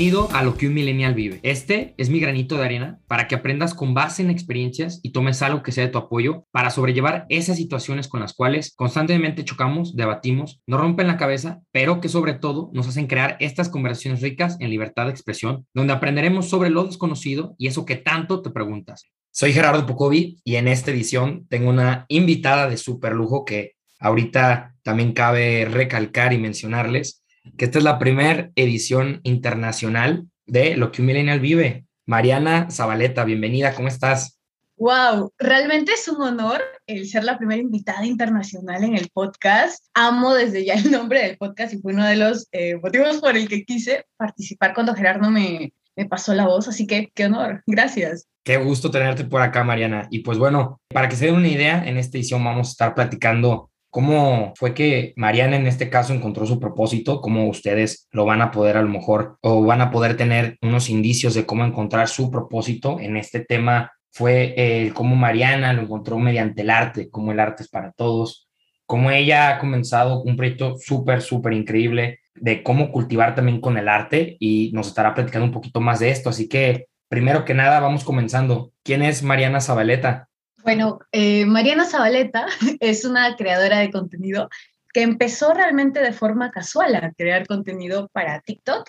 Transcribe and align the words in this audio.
Bienvenido 0.00 0.34
a 0.34 0.42
lo 0.42 0.56
que 0.56 0.66
un 0.66 0.72
millennial 0.72 1.12
vive. 1.12 1.40
Este 1.42 1.94
es 1.98 2.08
mi 2.08 2.20
granito 2.20 2.56
de 2.56 2.64
arena 2.64 3.00
para 3.06 3.28
que 3.28 3.34
aprendas 3.34 3.74
con 3.74 3.92
base 3.92 4.22
en 4.22 4.30
experiencias 4.30 4.98
y 5.02 5.10
tomes 5.10 5.42
algo 5.42 5.62
que 5.62 5.72
sea 5.72 5.84
de 5.84 5.90
tu 5.90 5.98
apoyo 5.98 6.46
para 6.52 6.70
sobrellevar 6.70 7.26
esas 7.28 7.58
situaciones 7.58 8.08
con 8.08 8.20
las 8.20 8.32
cuales 8.32 8.72
constantemente 8.74 9.44
chocamos, 9.44 9.94
debatimos, 9.94 10.62
nos 10.66 10.80
rompen 10.80 11.06
la 11.06 11.18
cabeza, 11.18 11.60
pero 11.70 12.00
que 12.00 12.08
sobre 12.08 12.32
todo 12.32 12.70
nos 12.72 12.88
hacen 12.88 13.08
crear 13.08 13.36
estas 13.40 13.68
conversaciones 13.68 14.22
ricas 14.22 14.56
en 14.58 14.70
libertad 14.70 15.04
de 15.04 15.10
expresión, 15.10 15.66
donde 15.74 15.92
aprenderemos 15.92 16.48
sobre 16.48 16.70
lo 16.70 16.84
desconocido 16.84 17.54
y 17.58 17.66
eso 17.66 17.84
que 17.84 17.96
tanto 17.96 18.40
te 18.40 18.48
preguntas. 18.48 19.04
Soy 19.30 19.52
Gerardo 19.52 19.84
Pocovi 19.84 20.40
y 20.44 20.56
en 20.56 20.68
esta 20.68 20.92
edición 20.92 21.46
tengo 21.50 21.68
una 21.68 22.06
invitada 22.08 22.70
de 22.70 22.78
súper 22.78 23.12
lujo 23.12 23.44
que 23.44 23.72
ahorita 23.98 24.76
también 24.82 25.12
cabe 25.12 25.66
recalcar 25.66 26.32
y 26.32 26.38
mencionarles 26.38 27.19
que 27.56 27.64
esta 27.64 27.78
es 27.78 27.84
la 27.84 27.98
primera 27.98 28.50
edición 28.54 29.20
internacional 29.22 30.26
de 30.46 30.76
Lo 30.76 30.92
que 30.92 31.02
un 31.02 31.06
millennial 31.06 31.40
vive. 31.40 31.86
Mariana 32.06 32.68
Zabaleta, 32.70 33.24
bienvenida, 33.24 33.74
¿cómo 33.74 33.88
estás? 33.88 34.40
Wow, 34.76 35.32
realmente 35.38 35.92
es 35.92 36.08
un 36.08 36.22
honor 36.22 36.62
el 36.86 37.06
ser 37.06 37.24
la 37.24 37.36
primera 37.36 37.60
invitada 37.60 38.06
internacional 38.06 38.82
en 38.82 38.96
el 38.96 39.08
podcast. 39.12 39.86
Amo 39.94 40.34
desde 40.34 40.64
ya 40.64 40.74
el 40.74 40.90
nombre 40.90 41.22
del 41.22 41.36
podcast 41.36 41.74
y 41.74 41.78
fue 41.78 41.92
uno 41.92 42.06
de 42.06 42.16
los 42.16 42.48
eh, 42.52 42.76
motivos 42.76 43.18
por 43.18 43.36
el 43.36 43.48
que 43.48 43.64
quise 43.64 44.06
participar 44.16 44.72
cuando 44.74 44.94
Gerardo 44.94 45.30
me, 45.30 45.74
me 45.96 46.06
pasó 46.06 46.34
la 46.34 46.46
voz, 46.46 46.66
así 46.66 46.86
que 46.86 47.10
qué 47.14 47.26
honor, 47.26 47.62
gracias. 47.66 48.26
Qué 48.42 48.56
gusto 48.56 48.90
tenerte 48.90 49.24
por 49.24 49.42
acá, 49.42 49.64
Mariana. 49.64 50.08
Y 50.10 50.20
pues 50.20 50.38
bueno, 50.38 50.80
para 50.88 51.08
que 51.08 51.16
se 51.16 51.26
den 51.26 51.34
una 51.34 51.48
idea, 51.48 51.84
en 51.86 51.98
esta 51.98 52.16
edición 52.16 52.42
vamos 52.42 52.68
a 52.68 52.70
estar 52.70 52.94
platicando 52.94 53.69
¿Cómo 53.90 54.52
fue 54.56 54.72
que 54.72 55.12
Mariana 55.16 55.56
en 55.56 55.66
este 55.66 55.90
caso 55.90 56.14
encontró 56.14 56.46
su 56.46 56.60
propósito? 56.60 57.20
¿Cómo 57.20 57.48
ustedes 57.48 58.08
lo 58.12 58.24
van 58.24 58.40
a 58.40 58.52
poder 58.52 58.76
a 58.76 58.82
lo 58.82 58.88
mejor 58.88 59.38
o 59.42 59.64
van 59.64 59.80
a 59.80 59.90
poder 59.90 60.16
tener 60.16 60.58
unos 60.62 60.88
indicios 60.90 61.34
de 61.34 61.44
cómo 61.44 61.64
encontrar 61.64 62.06
su 62.06 62.30
propósito 62.30 63.00
en 63.00 63.16
este 63.16 63.40
tema? 63.40 63.90
Fue 64.12 64.54
eh, 64.56 64.92
cómo 64.94 65.16
Mariana 65.16 65.72
lo 65.72 65.82
encontró 65.82 66.18
mediante 66.18 66.62
el 66.62 66.70
arte, 66.70 67.10
cómo 67.10 67.32
el 67.32 67.40
arte 67.40 67.64
es 67.64 67.68
para 67.68 67.90
todos, 67.90 68.48
cómo 68.86 69.10
ella 69.10 69.50
ha 69.50 69.58
comenzado 69.58 70.22
un 70.22 70.36
proyecto 70.36 70.76
súper, 70.78 71.20
súper 71.20 71.52
increíble 71.52 72.20
de 72.36 72.62
cómo 72.62 72.92
cultivar 72.92 73.34
también 73.34 73.60
con 73.60 73.76
el 73.76 73.88
arte 73.88 74.36
y 74.38 74.70
nos 74.72 74.86
estará 74.88 75.14
platicando 75.14 75.46
un 75.46 75.52
poquito 75.52 75.80
más 75.80 75.98
de 75.98 76.10
esto. 76.10 76.30
Así 76.30 76.48
que, 76.48 76.86
primero 77.08 77.44
que 77.44 77.54
nada, 77.54 77.80
vamos 77.80 78.04
comenzando. 78.04 78.72
¿Quién 78.84 79.02
es 79.02 79.24
Mariana 79.24 79.60
Zabaleta? 79.60 80.29
Bueno, 80.62 81.00
eh, 81.12 81.46
Mariana 81.46 81.84
Zabaleta 81.84 82.46
es 82.80 83.04
una 83.04 83.36
creadora 83.36 83.78
de 83.78 83.90
contenido 83.90 84.48
que 84.92 85.02
empezó 85.02 85.54
realmente 85.54 86.00
de 86.00 86.12
forma 86.12 86.50
casual 86.50 86.94
a 86.96 87.12
crear 87.12 87.46
contenido 87.46 88.08
para 88.12 88.40
TikTok. 88.40 88.88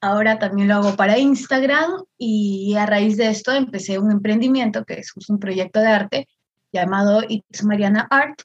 Ahora 0.00 0.38
también 0.38 0.68
lo 0.68 0.76
hago 0.76 0.96
para 0.96 1.18
Instagram 1.18 2.02
y 2.18 2.74
a 2.76 2.86
raíz 2.86 3.16
de 3.16 3.28
esto 3.28 3.52
empecé 3.52 3.98
un 3.98 4.10
emprendimiento 4.10 4.84
que 4.84 4.94
es 4.94 5.12
un 5.28 5.38
proyecto 5.38 5.80
de 5.80 5.88
arte 5.88 6.28
llamado 6.72 7.22
It's 7.28 7.64
Mariana 7.64 8.08
Art. 8.10 8.42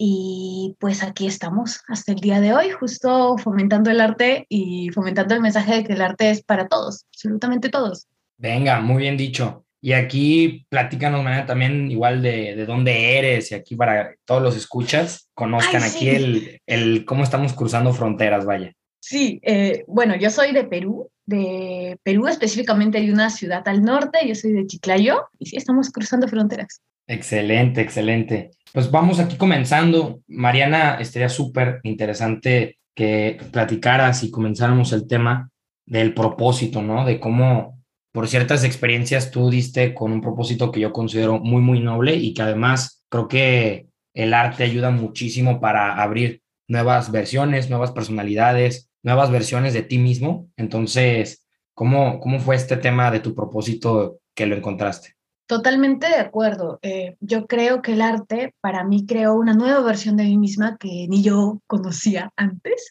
Y 0.00 0.76
pues 0.78 1.02
aquí 1.02 1.26
estamos 1.26 1.82
hasta 1.88 2.12
el 2.12 2.20
día 2.20 2.40
de 2.40 2.54
hoy, 2.54 2.70
justo 2.70 3.36
fomentando 3.36 3.90
el 3.90 4.00
arte 4.00 4.46
y 4.48 4.90
fomentando 4.90 5.34
el 5.34 5.40
mensaje 5.40 5.74
de 5.74 5.84
que 5.84 5.92
el 5.94 6.02
arte 6.02 6.30
es 6.30 6.42
para 6.42 6.68
todos, 6.68 7.04
absolutamente 7.12 7.68
todos. 7.68 8.06
Venga, 8.36 8.80
muy 8.80 8.98
bien 9.02 9.16
dicho. 9.16 9.64
Y 9.80 9.92
aquí 9.92 10.66
platícanos 10.68 11.22
manera 11.22 11.46
también 11.46 11.90
igual 11.90 12.20
de, 12.20 12.56
de, 12.56 12.66
dónde 12.66 13.18
eres 13.18 13.52
y 13.52 13.54
aquí 13.54 13.76
para 13.76 14.14
todos 14.24 14.42
los 14.42 14.56
escuchas 14.56 15.30
conozcan 15.34 15.84
aquí 15.84 16.08
el, 16.08 16.60
el, 16.66 17.04
cómo 17.04 17.22
estamos 17.22 17.52
cruzando 17.52 17.92
fronteras, 17.92 18.44
vaya. 18.44 18.72
Sí, 19.00 19.40
eh, 19.44 19.84
bueno, 19.86 20.16
yo 20.16 20.30
soy 20.30 20.52
de 20.52 20.64
Perú, 20.64 21.08
de 21.26 21.98
Perú 22.02 22.26
específicamente 22.26 22.98
hay 22.98 23.10
una 23.10 23.30
ciudad 23.30 23.66
al 23.68 23.82
norte, 23.82 24.26
yo 24.26 24.34
soy 24.34 24.52
de 24.52 24.66
Chiclayo 24.66 25.28
y 25.38 25.46
sí, 25.46 25.56
estamos 25.56 25.90
cruzando 25.90 26.26
fronteras. 26.26 26.82
Excelente, 27.06 27.80
excelente. 27.80 28.50
Pues 28.72 28.90
vamos 28.90 29.18
aquí 29.18 29.36
comenzando. 29.36 30.20
Mariana, 30.26 30.96
estaría 31.00 31.28
súper 31.28 31.80
interesante 31.84 32.78
que 32.94 33.40
platicaras 33.50 34.24
y 34.24 34.30
comenzáramos 34.30 34.92
el 34.92 35.06
tema 35.06 35.50
del 35.86 36.12
propósito, 36.12 36.82
¿no? 36.82 37.06
De 37.06 37.18
cómo 37.18 37.77
por 38.18 38.26
ciertas 38.26 38.64
experiencias 38.64 39.30
tú 39.30 39.48
diste 39.48 39.94
con 39.94 40.10
un 40.10 40.20
propósito 40.20 40.72
que 40.72 40.80
yo 40.80 40.92
considero 40.92 41.38
muy, 41.38 41.62
muy 41.62 41.78
noble 41.78 42.16
y 42.16 42.34
que 42.34 42.42
además 42.42 43.04
creo 43.08 43.28
que 43.28 43.90
el 44.12 44.34
arte 44.34 44.64
ayuda 44.64 44.90
muchísimo 44.90 45.60
para 45.60 46.02
abrir 46.02 46.42
nuevas 46.66 47.12
versiones, 47.12 47.70
nuevas 47.70 47.92
personalidades, 47.92 48.90
nuevas 49.04 49.30
versiones 49.30 49.72
de 49.72 49.82
ti 49.82 49.98
mismo. 49.98 50.48
Entonces, 50.56 51.46
¿cómo, 51.74 52.18
cómo 52.18 52.40
fue 52.40 52.56
este 52.56 52.76
tema 52.76 53.12
de 53.12 53.20
tu 53.20 53.36
propósito 53.36 54.18
que 54.34 54.46
lo 54.46 54.56
encontraste? 54.56 55.14
Totalmente 55.46 56.08
de 56.08 56.16
acuerdo. 56.16 56.80
Eh, 56.82 57.14
yo 57.20 57.46
creo 57.46 57.82
que 57.82 57.92
el 57.92 58.02
arte 58.02 58.52
para 58.60 58.82
mí 58.82 59.06
creó 59.06 59.36
una 59.36 59.54
nueva 59.54 59.80
versión 59.82 60.16
de 60.16 60.24
mí 60.24 60.38
misma 60.38 60.76
que 60.76 61.06
ni 61.08 61.22
yo 61.22 61.60
conocía 61.68 62.32
antes. 62.34 62.90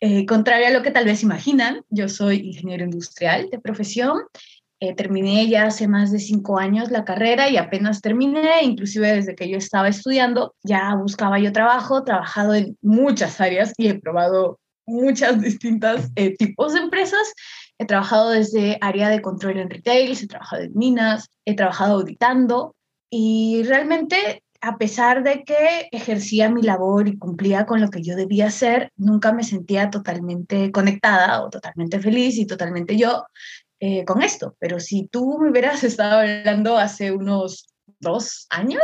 Eh, 0.00 0.26
contrario 0.26 0.66
a 0.66 0.70
lo 0.70 0.82
que 0.82 0.90
tal 0.90 1.06
vez 1.06 1.22
imaginan, 1.22 1.82
yo 1.88 2.08
soy 2.08 2.48
ingeniero 2.48 2.84
industrial 2.84 3.48
de 3.50 3.58
profesión 3.58 4.18
eh, 4.80 4.94
terminé 4.94 5.48
ya 5.48 5.64
hace 5.64 5.88
más 5.88 6.10
de 6.10 6.18
cinco 6.18 6.58
años 6.58 6.90
la 6.90 7.04
carrera 7.04 7.48
y 7.48 7.56
apenas 7.56 8.00
terminé, 8.00 8.62
inclusive 8.62 9.12
desde 9.12 9.34
que 9.34 9.48
yo 9.48 9.56
estaba 9.56 9.88
estudiando, 9.88 10.54
ya 10.62 10.94
buscaba 10.94 11.38
yo 11.38 11.52
trabajo, 11.52 12.04
trabajado 12.04 12.54
en 12.54 12.76
muchas 12.82 13.40
áreas 13.40 13.72
y 13.76 13.88
he 13.88 13.98
probado 13.98 14.58
muchas 14.86 15.40
distintas 15.40 16.10
eh, 16.16 16.36
tipos 16.36 16.74
de 16.74 16.80
empresas. 16.80 17.32
He 17.78 17.86
trabajado 17.86 18.30
desde 18.30 18.78
área 18.80 19.08
de 19.08 19.22
control 19.22 19.58
en 19.58 19.70
retail, 19.70 20.12
he 20.12 20.26
trabajado 20.26 20.62
en 20.62 20.72
minas, 20.74 21.28
he 21.44 21.54
trabajado 21.54 21.94
auditando 21.94 22.74
y 23.10 23.62
realmente 23.64 24.42
a 24.64 24.78
pesar 24.78 25.22
de 25.22 25.44
que 25.44 25.88
ejercía 25.92 26.48
mi 26.48 26.62
labor 26.62 27.06
y 27.06 27.18
cumplía 27.18 27.66
con 27.66 27.82
lo 27.82 27.90
que 27.90 28.02
yo 28.02 28.16
debía 28.16 28.46
hacer, 28.46 28.90
nunca 28.96 29.30
me 29.30 29.44
sentía 29.44 29.90
totalmente 29.90 30.72
conectada 30.72 31.42
o 31.42 31.50
totalmente 31.50 32.00
feliz 32.00 32.38
y 32.38 32.46
totalmente 32.46 32.96
yo. 32.96 33.24
Eh, 33.86 34.06
con 34.06 34.22
esto, 34.22 34.56
pero 34.58 34.80
si 34.80 35.08
tú 35.08 35.38
me 35.38 35.50
hubieras 35.50 35.84
estado 35.84 36.20
hablando 36.20 36.78
hace 36.78 37.12
unos 37.12 37.66
dos 38.00 38.46
años, 38.48 38.80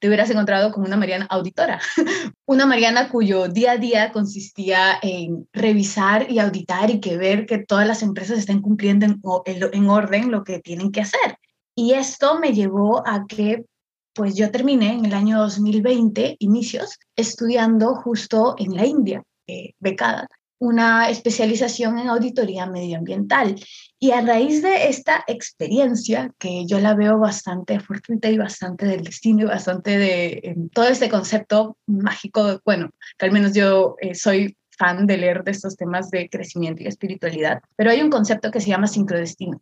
te 0.00 0.08
hubieras 0.08 0.30
encontrado 0.30 0.72
con 0.72 0.84
una 0.84 0.96
Mariana 0.96 1.26
auditora, 1.28 1.78
una 2.46 2.64
Mariana 2.64 3.10
cuyo 3.10 3.48
día 3.48 3.72
a 3.72 3.76
día 3.76 4.10
consistía 4.10 5.00
en 5.02 5.46
revisar 5.52 6.30
y 6.30 6.38
auditar 6.38 6.88
y 6.88 6.98
que 6.98 7.18
ver 7.18 7.44
que 7.44 7.58
todas 7.58 7.86
las 7.86 8.02
empresas 8.02 8.38
estén 8.38 8.62
cumpliendo 8.62 9.04
en, 9.04 9.20
en 9.44 9.90
orden 9.90 10.30
lo 10.30 10.44
que 10.44 10.60
tienen 10.60 10.92
que 10.92 11.02
hacer. 11.02 11.36
Y 11.74 11.92
esto 11.92 12.38
me 12.38 12.54
llevó 12.54 13.06
a 13.06 13.26
que 13.26 13.66
pues 14.14 14.34
yo 14.34 14.50
terminé 14.50 14.94
en 14.94 15.04
el 15.04 15.12
año 15.12 15.40
2020, 15.40 16.36
inicios, 16.38 16.98
estudiando 17.16 17.96
justo 17.96 18.54
en 18.56 18.74
la 18.74 18.86
India, 18.86 19.22
eh, 19.46 19.74
becada, 19.78 20.26
una 20.58 21.08
especialización 21.08 21.98
en 21.98 22.08
auditoría 22.08 22.66
medioambiental. 22.66 23.54
Y 23.98 24.12
a 24.12 24.20
raíz 24.20 24.62
de 24.62 24.88
esta 24.88 25.24
experiencia, 25.26 26.32
que 26.38 26.66
yo 26.66 26.80
la 26.80 26.94
veo 26.94 27.18
bastante 27.18 27.80
fortuita 27.80 28.28
y 28.28 28.38
bastante 28.38 28.86
del 28.86 29.02
destino 29.02 29.42
y 29.42 29.46
bastante 29.46 29.98
de 29.98 30.56
todo 30.72 30.88
este 30.88 31.08
concepto 31.08 31.76
mágico, 31.86 32.60
bueno, 32.64 32.90
que 33.16 33.26
al 33.26 33.32
menos 33.32 33.54
yo 33.54 33.96
eh, 34.00 34.14
soy 34.14 34.56
fan 34.78 35.06
de 35.06 35.16
leer 35.16 35.42
de 35.42 35.50
estos 35.50 35.76
temas 35.76 36.10
de 36.10 36.28
crecimiento 36.28 36.82
y 36.82 36.86
espiritualidad, 36.86 37.60
pero 37.76 37.90
hay 37.90 38.00
un 38.00 38.10
concepto 38.10 38.50
que 38.50 38.60
se 38.60 38.68
llama 38.68 38.86
sincrodestino. 38.86 39.60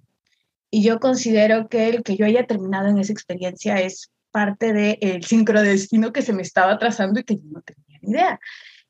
Y 0.70 0.82
yo 0.82 1.00
considero 1.00 1.68
que 1.68 1.88
el 1.88 2.02
que 2.02 2.16
yo 2.16 2.26
haya 2.26 2.46
terminado 2.46 2.88
en 2.88 2.98
esa 2.98 3.12
experiencia 3.12 3.80
es 3.80 4.10
parte 4.30 4.74
del 4.74 5.24
sincrodestino 5.24 6.12
que 6.12 6.20
se 6.20 6.34
me 6.34 6.42
estaba 6.42 6.78
trazando 6.78 7.20
y 7.20 7.24
que 7.24 7.36
yo 7.36 7.42
no 7.50 7.62
tenía 7.62 7.98
ni 8.02 8.10
idea. 8.10 8.40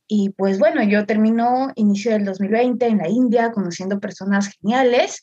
Y 0.08 0.30
pues 0.30 0.58
bueno, 0.58 0.82
yo 0.82 1.04
termino 1.06 1.72
inicio 1.74 2.12
del 2.12 2.24
2020 2.24 2.86
en 2.86 2.98
la 2.98 3.08
India, 3.08 3.52
conociendo 3.52 3.98
personas 3.98 4.48
geniales 4.48 5.20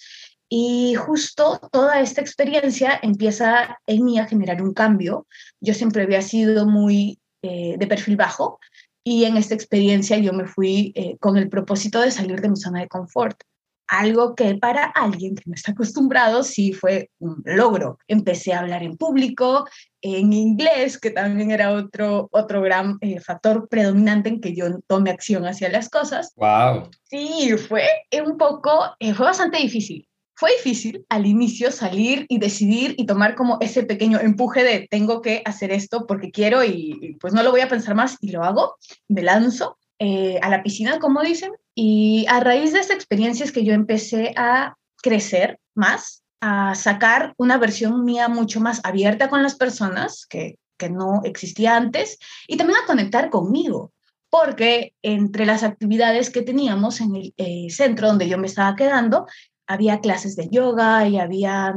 y 0.50 0.94
justo 0.96 1.60
toda 1.72 2.00
esta 2.02 2.22
experiencia 2.22 3.00
empieza 3.02 3.80
en 3.88 4.04
mí 4.04 4.20
a 4.20 4.28
generar 4.28 4.62
un 4.62 4.74
cambio. 4.74 5.26
Yo 5.62 5.74
siempre 5.74 6.04
había 6.04 6.22
sido 6.22 6.68
muy 6.68 7.20
eh, 7.42 7.76
de 7.78 7.88
perfil 7.88 8.18
bajo 8.18 8.60
y 9.04 9.26
en 9.26 9.38
esta 9.38 9.56
experiencia 9.56 10.18
yo 10.18 10.34
me 10.34 10.46
fui 10.46 10.94
eh, 10.96 11.18
con 11.20 11.38
el 11.38 11.50
propósito 11.50 12.02
de 12.02 12.12
salir 12.12 12.42
de 12.42 12.50
mi 12.50 12.58
zona 12.58 12.82
de 12.82 12.88
confort 12.88 13.42
algo 13.88 14.36
que 14.36 14.56
para 14.56 14.86
alguien 14.86 15.36
que 15.36 15.44
no 15.46 15.54
está 15.54 15.72
acostumbrado 15.72 16.44
sí 16.44 16.74
fue 16.74 17.10
un 17.20 17.42
logro. 17.46 17.98
Empecé 18.08 18.54
a 18.54 18.60
hablar 18.60 18.84
en 18.84 18.98
público, 18.98 19.68
en 20.02 20.34
inglés, 20.34 20.98
que 20.98 21.12
también 21.12 21.52
era 21.52 21.72
otro, 21.72 22.30
otro 22.32 22.62
gran 22.62 22.98
eh, 23.02 23.20
factor 23.20 23.68
predominante 23.70 24.30
en 24.30 24.42
que 24.42 24.56
yo 24.56 24.66
tome 24.88 25.12
acción 25.12 25.46
hacia 25.46 25.70
las 25.70 25.90
cosas. 25.90 26.34
¡Wow! 26.36 26.90
Sí, 27.04 27.56
fue 27.58 27.88
un 28.26 28.38
poco, 28.38 28.96
eh, 29.00 29.14
fue 29.14 29.26
bastante 29.26 29.58
difícil. 29.58 30.08
Fue 30.36 30.52
difícil 30.58 31.06
al 31.10 31.28
inicio 31.28 31.72
salir 31.72 32.26
y 32.28 32.40
decidir 32.40 32.96
y 32.98 33.06
tomar 33.06 33.36
como 33.36 33.60
ese 33.62 33.84
pequeño 33.84 34.20
empuje 34.20 34.64
de 34.64 34.88
tengo 34.90 35.22
que 35.22 35.44
hacer 35.46 35.72
esto 35.72 36.08
porque 36.08 36.32
quiero 36.32 36.64
y, 36.64 36.98
y 37.02 37.14
pues 37.16 37.34
no 37.34 37.44
lo 37.44 37.52
voy 37.52 37.62
a 37.62 37.70
pensar 37.70 37.94
más 37.94 38.18
y 38.20 38.32
lo 38.32 38.44
hago, 38.44 38.76
me 39.08 39.22
lanzo. 39.22 39.78
Eh, 40.06 40.38
a 40.42 40.50
la 40.50 40.64
piscina, 40.64 41.00
como 41.00 41.22
dicen, 41.22 41.54
Y 41.76 42.26
a 42.30 42.40
raíz 42.40 42.74
de 42.74 42.80
esa 42.80 42.94
experiencia 42.94 43.44
es 43.46 43.52
que 43.52 43.64
yo 43.64 43.74
empecé 43.74 44.34
a 44.38 44.76
crecer 45.02 45.60
más, 45.76 46.24
a 46.42 46.76
sacar 46.76 47.34
una 47.38 47.58
versión 47.58 48.06
mía 48.06 48.28
mucho 48.28 48.60
más 48.60 48.82
abierta 48.84 49.30
con 49.30 49.44
las 49.44 49.56
personas, 49.56 50.26
que, 50.28 50.58
que 50.78 50.90
no 50.90 51.22
existía 51.24 51.76
antes, 51.76 52.20
y 52.48 52.58
también 52.58 52.80
a 52.82 52.86
conectar 52.86 53.30
conmigo, 53.30 53.92
porque 54.30 54.94
entre 55.02 55.46
las 55.46 55.64
actividades 55.64 56.30
que 56.30 56.42
teníamos 56.42 57.02
en 57.02 57.16
el 57.16 57.34
eh, 57.38 57.68
centro 57.70 58.08
donde 58.08 58.28
yo 58.28 58.38
me 58.38 58.48
estaba 58.48 58.76
quedando, 58.76 59.28
había 59.68 60.00
clases 60.00 60.36
de 60.36 60.50
yoga 60.50 61.08
y 61.08 61.18
había 61.18 61.74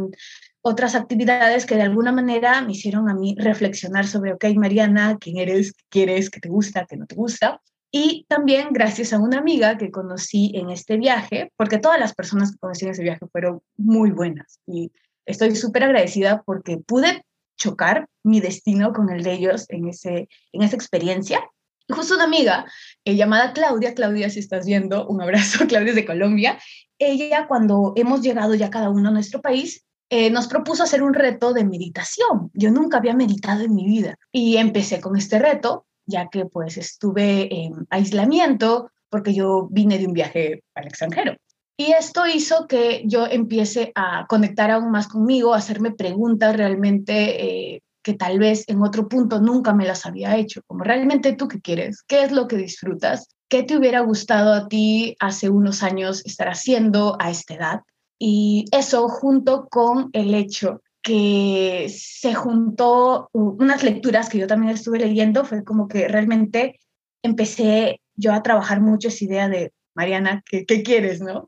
otras 0.62 0.94
actividades 0.94 1.64
que 1.64 1.76
de 1.76 1.82
alguna 1.82 2.12
manera 2.12 2.60
me 2.62 2.72
hicieron 2.72 3.08
a 3.08 3.14
mí 3.14 3.36
reflexionar 3.38 4.06
sobre, 4.06 4.32
ok, 4.32 4.46
Mariana, 4.56 5.16
quién 5.20 5.38
eres, 5.38 5.72
qué 5.72 5.84
quieres, 5.88 6.30
qué 6.30 6.40
te 6.40 6.48
gusta, 6.48 6.86
qué 6.86 6.96
no 6.96 7.06
te 7.06 7.14
gusta. 7.14 7.60
Y 7.98 8.26
también 8.28 8.74
gracias 8.74 9.14
a 9.14 9.18
una 9.18 9.38
amiga 9.38 9.78
que 9.78 9.90
conocí 9.90 10.52
en 10.54 10.68
este 10.68 10.98
viaje, 10.98 11.50
porque 11.56 11.78
todas 11.78 11.98
las 11.98 12.14
personas 12.14 12.52
que 12.52 12.58
conocí 12.58 12.84
en 12.84 12.90
ese 12.90 13.02
viaje 13.02 13.26
fueron 13.32 13.62
muy 13.78 14.10
buenas 14.10 14.60
y 14.66 14.92
estoy 15.24 15.56
súper 15.56 15.84
agradecida 15.84 16.42
porque 16.44 16.76
pude 16.76 17.24
chocar 17.56 18.06
mi 18.22 18.40
destino 18.40 18.92
con 18.92 19.08
el 19.08 19.22
de 19.22 19.32
ellos 19.32 19.64
en, 19.70 19.88
ese, 19.88 20.28
en 20.52 20.62
esa 20.62 20.76
experiencia. 20.76 21.40
Y 21.88 21.94
justo 21.94 22.16
una 22.16 22.24
amiga 22.24 22.66
eh, 23.06 23.16
llamada 23.16 23.54
Claudia, 23.54 23.94
Claudia 23.94 24.28
si 24.28 24.40
estás 24.40 24.66
viendo, 24.66 25.08
un 25.08 25.22
abrazo, 25.22 25.64
Claudia 25.66 25.88
es 25.88 25.96
de 25.96 26.04
Colombia, 26.04 26.58
ella 26.98 27.46
cuando 27.48 27.94
hemos 27.96 28.20
llegado 28.20 28.54
ya 28.54 28.68
cada 28.68 28.90
uno 28.90 29.08
a 29.08 29.12
nuestro 29.12 29.40
país, 29.40 29.86
eh, 30.10 30.28
nos 30.28 30.48
propuso 30.48 30.82
hacer 30.82 31.02
un 31.02 31.14
reto 31.14 31.54
de 31.54 31.64
meditación. 31.64 32.50
Yo 32.52 32.70
nunca 32.70 32.98
había 32.98 33.14
meditado 33.14 33.62
en 33.62 33.74
mi 33.74 33.86
vida 33.86 34.18
y 34.32 34.58
empecé 34.58 35.00
con 35.00 35.16
este 35.16 35.38
reto, 35.38 35.86
ya 36.06 36.28
que 36.28 36.46
pues 36.46 36.76
estuve 36.76 37.54
en 37.54 37.86
aislamiento 37.90 38.90
porque 39.08 39.34
yo 39.34 39.68
vine 39.70 39.98
de 39.98 40.06
un 40.06 40.12
viaje 40.12 40.62
al 40.74 40.86
extranjero. 40.86 41.36
Y 41.78 41.92
esto 41.92 42.26
hizo 42.26 42.66
que 42.66 43.02
yo 43.04 43.26
empiece 43.26 43.92
a 43.94 44.26
conectar 44.28 44.70
aún 44.70 44.90
más 44.90 45.08
conmigo, 45.08 45.52
a 45.52 45.58
hacerme 45.58 45.92
preguntas 45.92 46.56
realmente 46.56 47.74
eh, 47.74 47.82
que 48.02 48.14
tal 48.14 48.38
vez 48.38 48.64
en 48.68 48.82
otro 48.82 49.08
punto 49.08 49.40
nunca 49.40 49.74
me 49.74 49.84
las 49.84 50.06
había 50.06 50.36
hecho, 50.36 50.62
como 50.66 50.84
realmente 50.84 51.34
tú 51.34 51.48
qué 51.48 51.60
quieres, 51.60 52.02
qué 52.06 52.22
es 52.22 52.32
lo 52.32 52.48
que 52.48 52.56
disfrutas, 52.56 53.28
qué 53.48 53.62
te 53.62 53.76
hubiera 53.76 54.00
gustado 54.00 54.54
a 54.54 54.68
ti 54.68 55.16
hace 55.20 55.50
unos 55.50 55.82
años 55.82 56.24
estar 56.24 56.48
haciendo 56.48 57.16
a 57.20 57.30
esta 57.30 57.54
edad. 57.54 57.80
Y 58.18 58.64
eso 58.72 59.08
junto 59.08 59.68
con 59.68 60.08
el 60.12 60.34
hecho 60.34 60.80
que 61.06 61.86
se 61.88 62.34
juntó 62.34 63.30
unas 63.32 63.84
lecturas 63.84 64.28
que 64.28 64.38
yo 64.38 64.48
también 64.48 64.74
estuve 64.74 64.98
leyendo, 64.98 65.44
fue 65.44 65.62
como 65.62 65.86
que 65.86 66.08
realmente 66.08 66.80
empecé 67.22 68.00
yo 68.16 68.32
a 68.32 68.42
trabajar 68.42 68.80
mucho 68.80 69.06
esa 69.06 69.24
idea 69.24 69.48
de, 69.48 69.72
Mariana, 69.94 70.42
¿qué, 70.44 70.66
qué 70.66 70.82
quieres, 70.82 71.20
no? 71.20 71.46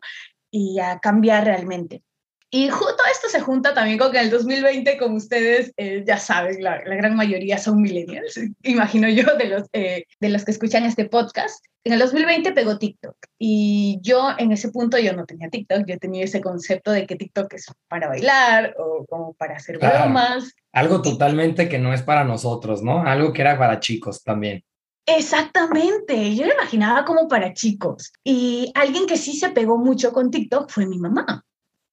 Y 0.53 0.79
a 0.79 1.01
cambiar 1.01 1.45
realmente. 1.45 2.05
Y 2.51 2.71
justo 2.71 3.03
esto 3.13 3.29
se 3.29 3.41
junta 3.41 3.75
también 3.75 3.99
con 3.99 4.11
que 4.11 4.19
en 4.19 4.25
el 4.25 4.31
2020, 4.31 4.97
como 4.97 5.17
ustedes 5.17 5.73
eh, 5.77 6.03
ya 6.07 6.17
saben, 6.17 6.63
la, 6.63 6.79
gran 6.79 7.15
mayoría 7.15 7.59
son 7.59 7.83
millennials, 7.83 8.41
imagino 8.63 9.09
yo, 9.09 9.37
de 9.37 9.45
los, 9.49 9.65
eh, 9.73 10.05
de 10.19 10.29
los 10.31 10.45
que 10.45 10.53
escuchan 10.53 10.85
este 10.85 11.05
podcast. 11.05 11.63
En 11.85 11.93
el 11.93 11.99
2020 12.01 12.53
pegó 12.53 12.79
TikTok 12.79 13.17
y 13.39 13.99
yo 14.03 14.31
en 14.37 14.53
ese 14.53 14.71
punto 14.71 14.99
yo 14.99 15.13
no 15.15 15.25
tenía 15.25 15.49
TikTok, 15.49 15.85
yo 15.87 15.99
tenía 15.99 16.25
ese 16.25 16.41
concepto 16.41 16.91
de 16.91 17.07
que 17.07 17.17
TikTok 17.17 17.53
es 17.55 17.67
para 17.89 18.09
bailar 18.09 18.75
o 18.79 19.07
como 19.07 19.35
para 19.35 19.57
hacer 19.57 19.79
bromas. 19.79 20.55
Algo 20.73 21.03
totalmente 21.03 21.69
que 21.69 21.79
no 21.79 21.95
es 21.95 22.03
para 22.03 22.25
nosotros, 22.25 22.83
¿no? 22.83 23.03
Algo 23.07 23.33
que 23.33 23.43
era 23.43 23.59
para 23.59 23.81
chicos 23.81 24.23
también. 24.23 24.65
Exactamente, 25.07 26.35
yo 26.35 26.45
lo 26.45 26.53
imaginaba 26.53 27.07
como 27.07 27.29
para 27.29 27.55
chicos. 27.55 28.13
Y 28.23 28.71
alguien 28.75 29.07
que 29.07 29.17
sí 29.17 29.35
se 29.35 29.51
pegó 29.51 29.79
mucho 29.79 30.13
con 30.13 30.31
TikTok 30.31 30.71
fue 30.71 30.87
mi 30.87 30.99
mamá. 30.99 31.43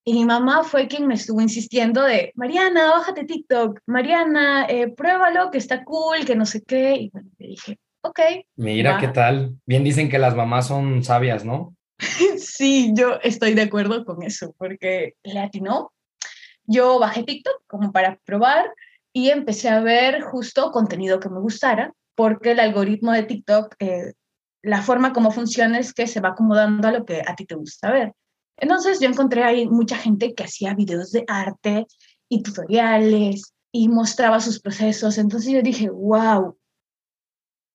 Y 0.08 0.14
mi 0.14 0.24
mamá 0.24 0.64
fue 0.64 0.88
quien 0.88 1.08
me 1.08 1.16
estuvo 1.16 1.42
insistiendo 1.42 2.04
de, 2.04 2.32
Mariana, 2.36 2.92
bájate 2.92 3.26
TikTok, 3.26 3.80
Mariana, 3.88 4.68
eh, 4.70 4.90
pruébalo, 4.90 5.50
que 5.50 5.58
está 5.58 5.84
cool, 5.84 6.26
que 6.26 6.36
no 6.36 6.46
sé 6.46 6.62
qué. 6.62 6.94
Y 6.94 7.10
bueno, 7.10 7.28
le 7.40 7.48
dije, 7.48 7.80
ok. 8.02 8.20
Mira 8.56 9.00
qué 9.00 9.08
tal. 9.08 9.58
Bien 9.66 9.84
dicen 9.84 10.08
que 10.08 10.20
las 10.20 10.36
mamás 10.36 10.68
son 10.68 11.04
sabias, 11.04 11.44
¿no? 11.44 11.76
sí, 12.38 12.92
yo 12.94 13.20
estoy 13.24 13.56
de 13.56 13.64
acuerdo 13.64 14.06
con 14.06 14.22
eso, 14.22 14.54
porque 14.60 15.16
le 15.24 15.40
atinó. 15.40 15.92
Yo 16.66 17.00
bajé 17.00 17.24
TikTok 17.24 17.64
como 17.66 17.92
para 17.92 18.20
probar 18.26 18.72
y 19.12 19.30
empecé 19.30 19.70
a 19.70 19.80
ver 19.80 20.22
justo 20.22 20.72
contenido 20.72 21.20
que 21.20 21.30
me 21.30 21.40
gustara, 21.40 21.94
porque 22.14 22.52
el 22.52 22.60
algoritmo 22.60 23.12
de 23.12 23.24
TikTok, 23.24 23.76
eh, 23.80 24.14
la 24.62 24.84
forma 24.84 25.14
como 25.14 25.32
funciona 25.32 25.80
es 25.80 25.96
que 25.96 26.06
se 26.06 26.20
va 26.20 26.30
acomodando 26.30 26.88
a 26.88 26.92
lo 26.92 27.06
que 27.06 27.24
a 27.26 27.36
ti 27.36 27.46
te 27.46 27.56
gusta 27.56 27.92
ver. 27.92 28.14
Entonces 28.58 29.00
yo 29.00 29.10
encontré 29.10 29.44
ahí 29.44 29.68
mucha 29.68 29.98
gente 29.98 30.34
que 30.34 30.44
hacía 30.44 30.74
videos 30.74 31.12
de 31.12 31.26
arte 31.28 31.86
y 32.30 32.42
tutoriales 32.42 33.54
y 33.72 33.90
mostraba 33.90 34.40
sus 34.40 34.60
procesos. 34.60 35.18
Entonces 35.18 35.52
yo 35.52 35.62
dije, 35.62 35.90
wow, 35.90 36.58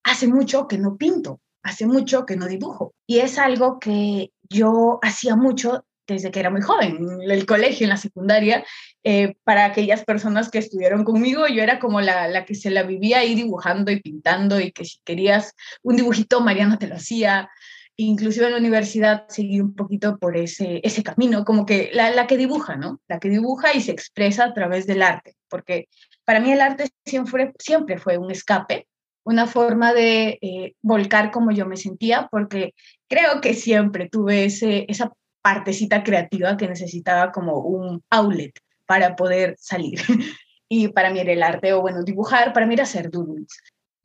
hace 0.04 0.26
mucho 0.26 0.66
que 0.66 0.78
no 0.78 0.96
pinto, 0.96 1.40
hace 1.62 1.86
mucho 1.86 2.26
que 2.26 2.36
no 2.36 2.46
dibujo. 2.46 2.94
Y 3.06 3.18
es 3.18 3.38
algo 3.38 3.78
que 3.78 4.32
yo 4.48 4.98
hacía 5.02 5.36
mucho 5.36 5.84
desde 6.10 6.30
que 6.30 6.40
era 6.40 6.50
muy 6.50 6.60
joven, 6.60 6.98
en 7.22 7.30
el 7.30 7.46
colegio, 7.46 7.84
en 7.84 7.90
la 7.90 7.96
secundaria, 7.96 8.64
eh, 9.04 9.36
para 9.44 9.64
aquellas 9.64 10.04
personas 10.04 10.50
que 10.50 10.58
estuvieron 10.58 11.04
conmigo, 11.04 11.46
yo 11.46 11.62
era 11.62 11.78
como 11.78 12.00
la, 12.00 12.28
la, 12.28 12.44
que 12.44 12.54
se 12.54 12.70
la 12.70 12.82
vivía 12.82 13.18
ahí 13.20 13.34
dibujando 13.34 13.90
y 13.90 14.00
pintando 14.00 14.60
y 14.60 14.72
que 14.72 14.84
si 14.84 14.98
querías 15.04 15.54
un 15.82 15.96
dibujito, 15.96 16.40
Mariana 16.40 16.78
te 16.78 16.88
lo 16.88 16.96
hacía, 16.96 17.48
inclusive 18.04 18.46
en 18.46 18.52
la 18.52 18.58
universidad 18.58 19.24
seguí 19.28 19.60
un 19.60 19.74
poquito 19.74 20.18
por 20.18 20.36
ese, 20.36 20.80
ese 20.82 21.02
camino, 21.02 21.44
como 21.44 21.66
que 21.66 21.90
la, 21.92 22.10
la, 22.10 22.26
que 22.26 22.36
dibuja, 22.36 22.76
¿no? 22.76 23.00
La 23.08 23.18
que 23.18 23.28
dibuja 23.28 23.74
y 23.74 23.80
se 23.80 23.92
expresa 23.92 24.44
a 24.44 24.54
través 24.54 24.86
del 24.86 25.02
arte, 25.02 25.36
porque 25.48 25.88
para 26.24 26.40
mí 26.40 26.52
el 26.52 26.60
arte 26.60 26.88
siempre, 27.04 27.52
fue 27.98 28.18
un 28.18 28.30
escape, 28.30 28.86
una 29.24 29.46
forma 29.46 29.92
de 29.92 30.38
eh, 30.40 30.74
volcar 30.82 31.30
como 31.30 31.50
yo 31.50 31.66
me 31.66 31.76
sentía, 31.76 32.28
porque 32.30 32.74
creo 33.08 33.40
que 33.40 33.54
siempre 33.54 34.08
tuve 34.08 34.44
ese, 34.44 34.86
esa 34.88 35.12
partecita 35.42 36.02
creativa 36.02 36.56
que 36.56 36.68
necesitaba 36.68 37.32
como 37.32 37.58
un 37.58 38.02
outlet 38.10 38.52
para 38.86 39.16
poder 39.16 39.56
salir. 39.58 40.00
y 40.68 40.88
para 40.88 41.10
mí 41.10 41.20
el 41.20 41.42
arte, 41.42 41.72
o 41.72 41.80
bueno, 41.80 42.02
dibujar, 42.02 42.52
para 42.52 42.66
mí 42.66 42.74
era 42.74 42.84
hacer 42.84 43.10
doodles 43.10 43.48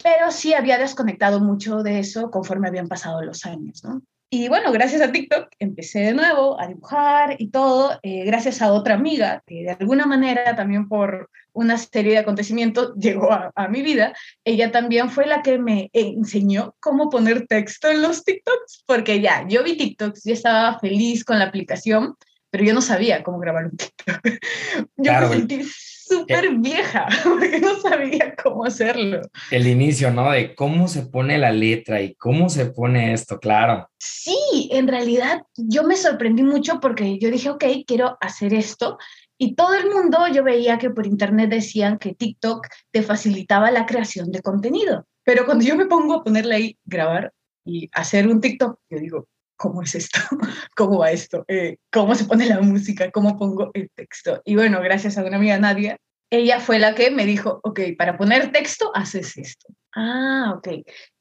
pero 0.03 0.31
sí 0.31 0.53
había 0.53 0.77
desconectado 0.77 1.39
mucho 1.39 1.83
de 1.83 1.99
eso 1.99 2.29
conforme 2.31 2.67
habían 2.67 2.87
pasado 2.87 3.21
los 3.21 3.45
años, 3.45 3.83
¿no? 3.83 4.01
Y 4.29 4.49
bueno, 4.49 4.71
gracias 4.71 5.01
a 5.01 5.11
TikTok 5.11 5.49
empecé 5.59 5.99
de 5.99 6.13
nuevo 6.13 6.59
a 6.59 6.67
dibujar 6.67 7.35
y 7.37 7.51
todo, 7.51 7.99
eh, 8.01 8.25
gracias 8.25 8.61
a 8.61 8.73
otra 8.73 8.95
amiga 8.95 9.43
que 9.45 9.63
de 9.63 9.71
alguna 9.71 10.05
manera 10.05 10.55
también 10.55 10.89
por 10.89 11.29
una 11.53 11.77
serie 11.77 12.13
de 12.13 12.17
acontecimientos 12.17 12.93
llegó 12.99 13.31
a, 13.31 13.51
a, 13.55 13.67
mi 13.67 13.81
vida. 13.81 14.13
Ella 14.43 14.71
también 14.71 15.09
fue 15.09 15.25
la 15.25 15.41
que 15.41 15.57
me 15.57 15.89
enseñó 15.93 16.75
cómo 16.79 17.09
poner 17.09 17.47
texto 17.47 17.87
en 17.87 18.01
los 18.01 18.23
TikToks, 18.23 18.83
porque 18.85 19.21
ya, 19.21 19.45
yo 19.47 19.63
vi 19.63 19.77
TikToks, 19.77 20.23
yo 20.25 20.33
estaba 20.33 20.79
feliz 20.79 21.23
con 21.23 21.39
la 21.39 21.45
aplicación, 21.45 22.15
pero 22.49 22.63
yo 22.63 22.73
no 22.73 22.81
sabía 22.81 23.23
cómo 23.23 23.39
grabar 23.39 23.65
un 23.65 23.77
TikTok. 23.77 24.21
Yo 24.97 25.11
me 25.11 25.27
sentí 25.27 25.61
súper 26.07 26.45
eh, 26.45 26.55
vieja 26.57 27.07
porque 27.23 27.59
no 27.59 27.75
sabía 27.79 28.35
cómo 28.35 28.65
hacerlo. 28.65 29.21
El 29.51 29.67
inicio, 29.67 30.11
¿no? 30.11 30.31
De 30.31 30.55
cómo 30.55 30.87
se 30.87 31.03
pone 31.03 31.37
la 31.37 31.51
letra 31.51 32.01
y 32.01 32.15
cómo 32.15 32.49
se 32.49 32.67
pone 32.67 33.13
esto, 33.13 33.39
claro. 33.39 33.89
Sí, 33.97 34.69
en 34.71 34.87
realidad 34.87 35.43
yo 35.55 35.83
me 35.83 35.97
sorprendí 35.97 36.43
mucho 36.43 36.79
porque 36.79 37.17
yo 37.19 37.31
dije, 37.31 37.49
ok, 37.49 37.63
quiero 37.85 38.17
hacer 38.21 38.53
esto. 38.53 38.97
Y 39.37 39.55
todo 39.55 39.73
el 39.73 39.89
mundo, 39.89 40.19
yo 40.33 40.43
veía 40.43 40.77
que 40.77 40.89
por 40.89 41.05
internet 41.05 41.49
decían 41.49 41.97
que 41.97 42.13
TikTok 42.13 42.67
te 42.91 43.01
facilitaba 43.01 43.71
la 43.71 43.85
creación 43.85 44.31
de 44.31 44.41
contenido. 44.41 45.05
Pero 45.23 45.45
cuando 45.45 45.65
yo 45.65 45.75
me 45.75 45.87
pongo 45.87 46.13
a 46.13 46.23
ponerle 46.23 46.55
ahí, 46.55 46.77
grabar 46.85 47.33
y 47.65 47.89
hacer 47.93 48.27
un 48.27 48.39
TikTok, 48.39 48.79
yo 48.89 48.99
digo, 48.99 49.27
¿cómo 49.55 49.81
es 49.81 49.95
esto? 49.95 50.19
¿Cómo 50.75 50.99
va 50.99 51.11
esto? 51.11 51.45
Eh, 51.47 51.77
¿Cómo 51.91 52.15
se 52.15 52.25
pone 52.25 52.45
la 52.45 52.61
música? 52.61 53.11
¿Cómo 53.11 53.37
pongo 53.37 53.71
el 53.73 53.89
texto? 53.93 54.41
Y 54.45 54.55
bueno, 54.55 54.81
gracias 54.81 55.17
a 55.17 55.23
una 55.23 55.37
amiga 55.37 55.57
Nadia, 55.59 55.97
ella 56.29 56.59
fue 56.59 56.79
la 56.79 56.95
que 56.95 57.11
me 57.11 57.25
dijo, 57.25 57.59
ok, 57.63 57.79
para 57.97 58.17
poner 58.17 58.51
texto 58.51 58.91
haces 58.93 59.37
esto. 59.37 59.67
Ah, 59.95 60.53
ok. 60.57 60.67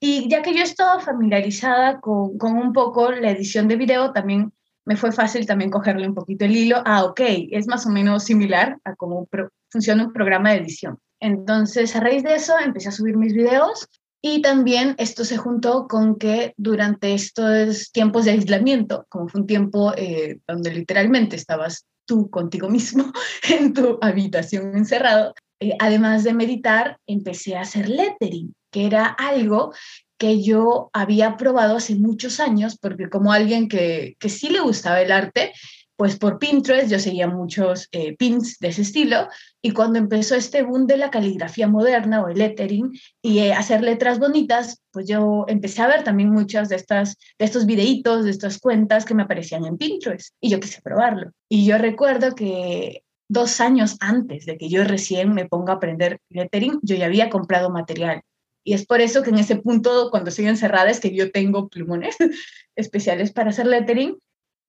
Y 0.01 0.29
ya 0.29 0.43
que 0.43 0.55
yo 0.55 0.63
estaba 0.63 1.01
familiarizada 1.01 2.01
con, 2.01 2.37
con 2.39 2.57
un 2.57 2.73
poco 2.73 3.13
la 3.13 3.31
edición 3.31 3.69
de 3.69 3.77
video, 3.77 4.13
también 4.13 4.53
me 4.85 4.97
fue 4.97 5.13
fácil 5.13 5.47
también 5.47 5.71
cogerle 5.71 6.07
un 6.07 6.15
poquito 6.15 6.45
el 6.45 6.57
hilo. 6.57 6.83
Ah, 6.85 7.05
ok, 7.05 7.21
es 7.51 7.67
más 7.67 7.87
o 7.87 7.91
menos 7.91 8.25
similar 8.25 8.79
a 8.85 8.95
cómo 8.95 9.29
funciona 9.71 10.05
un 10.05 10.13
programa 10.13 10.51
de 10.51 10.59
edición. 10.59 10.99
Entonces, 11.21 11.95
a 11.97 12.01
raíz 12.01 12.23
de 12.23 12.35
eso, 12.35 12.59
empecé 12.59 12.89
a 12.89 12.93
subir 12.93 13.17
mis 13.17 13.33
videos 13.33 13.89
y 14.27 14.41
también 14.41 14.95
esto 14.97 15.23
se 15.23 15.37
juntó 15.37 15.87
con 15.87 16.17
que 16.17 16.55
durante 16.57 17.13
estos 17.13 17.93
tiempos 17.93 18.25
de 18.25 18.31
aislamiento, 18.31 19.05
como 19.11 19.29
fue 19.29 19.43
un 19.43 19.47
tiempo 19.47 19.93
eh, 19.99 20.39
donde 20.49 20.73
literalmente 20.73 21.37
estabas 21.37 21.85
tú 22.07 22.31
contigo 22.31 22.71
mismo 22.71 23.13
en 23.51 23.75
tu 23.75 23.99
habitación 24.01 24.79
encerrado, 24.79 25.35
eh, 25.61 25.77
además 25.79 26.25
de 26.25 26.33
meditar, 26.33 26.97
empecé 27.07 27.55
a 27.55 27.61
hacer 27.61 27.91
lettering, 27.91 28.55
que 28.73 28.87
era 28.87 29.05
algo 29.05 29.75
que 30.17 30.43
yo 30.43 30.89
había 30.95 31.37
probado 31.37 31.77
hace 31.77 31.95
muchos 31.95 32.41
años, 32.41 32.79
porque 32.81 33.11
como 33.11 33.31
alguien 33.31 33.69
que, 33.69 34.17
que 34.19 34.31
sí 34.31 34.49
le 34.49 34.61
gustaba 34.61 35.03
el 35.03 35.13
arte, 35.13 35.53
pues 35.97 36.17
por 36.17 36.39
Pinterest 36.39 36.91
yo 36.91 36.99
seguía 36.99 37.29
muchos 37.29 37.89
eh, 37.93 38.17
pins 38.17 38.59
de 38.59 38.69
ese 38.69 38.83
estilo 38.83 39.29
y 39.63 39.71
cuando 39.71 39.99
empezó 39.99 40.35
este 40.35 40.63
boom 40.63 40.87
de 40.87 40.97
la 40.97 41.11
caligrafía 41.11 41.69
moderna 41.69 42.23
o 42.23 42.29
el 42.29 42.39
lettering 42.39 42.93
y 43.23 43.39
eh, 43.39 43.53
hacer 43.53 43.83
letras 43.83 44.19
bonitas, 44.19 44.83
pues 44.91 45.07
yo 45.07 45.45
empecé 45.47 45.83
a 45.83 45.87
ver 45.87 46.03
también 46.03 46.31
muchas 46.31 46.69
de 46.69 46.77
estas 46.77 47.17
de 47.39 47.45
estos 47.45 47.67
videitos, 47.67 48.25
de 48.25 48.31
estas 48.31 48.59
cuentas 48.59 49.05
que 49.05 49.15
me 49.15 49.23
aparecían 49.23 49.65
en 49.65 49.77
Pinterest 49.77 50.35
y 50.41 50.51
yo 50.51 50.59
quise 50.59 50.83
probarlo. 50.83 51.31
Y 51.49 51.65
yo 51.65 51.79
recuerdo 51.79 52.35
que 52.35 53.05
dos 53.29 53.61
años 53.61 53.97
antes 54.01 54.47
de 54.47 54.59
que 54.59 54.69
yo 54.69 54.85
recién 54.85 55.33
me 55.33 55.47
ponga 55.47 55.75
a 55.75 55.77
aprender 55.77 56.19
lettering, 56.29 56.81
yo 56.83 56.97
ya 56.97 57.07
había 57.07 57.31
comprado 57.31 57.71
material. 57.71 58.23
Y 58.67 58.73
es 58.73 58.87
por 58.87 59.01
eso 59.01 59.23
que 59.23 59.31
en 59.31 59.39
ese 59.39 59.57
punto, 59.57 60.09
cuando 60.11 60.31
estoy 60.31 60.47
encerrada, 60.47 60.91
es 60.91 60.99
que 60.99 61.15
yo 61.15 61.31
tengo 61.31 61.69
plumones 61.69 62.17
especiales 62.77 63.31
para 63.33 63.51
hacer 63.51 63.67
lettering 63.67 64.17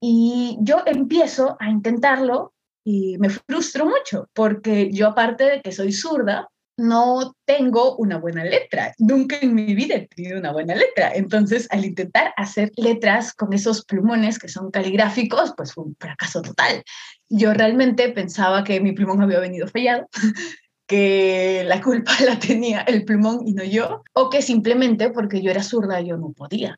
y 0.07 0.55
yo 0.61 0.83
empiezo 0.85 1.57
a 1.59 1.67
intentarlo 1.67 2.53
y 2.85 3.17
me 3.17 3.31
frustro 3.31 3.87
mucho 3.87 4.29
porque 4.33 4.91
yo 4.91 5.07
aparte 5.07 5.45
de 5.45 5.61
que 5.61 5.71
soy 5.71 5.91
zurda, 5.91 6.47
no 6.77 7.35
tengo 7.45 7.95
una 7.95 8.19
buena 8.19 8.43
letra. 8.43 8.93
Nunca 8.99 9.39
en 9.41 9.55
mi 9.55 9.73
vida 9.73 9.95
he 9.95 10.07
tenido 10.07 10.37
una 10.37 10.51
buena 10.51 10.75
letra. 10.75 11.11
Entonces, 11.15 11.67
al 11.71 11.85
intentar 11.85 12.35
hacer 12.37 12.71
letras 12.75 13.33
con 13.33 13.51
esos 13.53 13.83
plumones 13.83 14.37
que 14.37 14.47
son 14.47 14.69
caligráficos, 14.69 15.55
pues 15.57 15.73
fue 15.73 15.85
un 15.85 15.95
fracaso 15.99 16.43
total. 16.43 16.83
Yo 17.27 17.55
realmente 17.55 18.07
pensaba 18.09 18.63
que 18.63 18.79
mi 18.81 18.91
plumón 18.91 19.23
había 19.23 19.39
venido 19.39 19.67
fallado, 19.67 20.07
que 20.85 21.63
la 21.65 21.81
culpa 21.81 22.11
la 22.23 22.37
tenía 22.37 22.81
el 22.81 23.05
plumón 23.05 23.39
y 23.47 23.53
no 23.53 23.63
yo, 23.63 24.03
o 24.13 24.29
que 24.29 24.43
simplemente 24.43 25.09
porque 25.09 25.41
yo 25.41 25.49
era 25.49 25.63
zurda 25.63 25.99
yo 26.01 26.15
no 26.17 26.31
podía. 26.31 26.77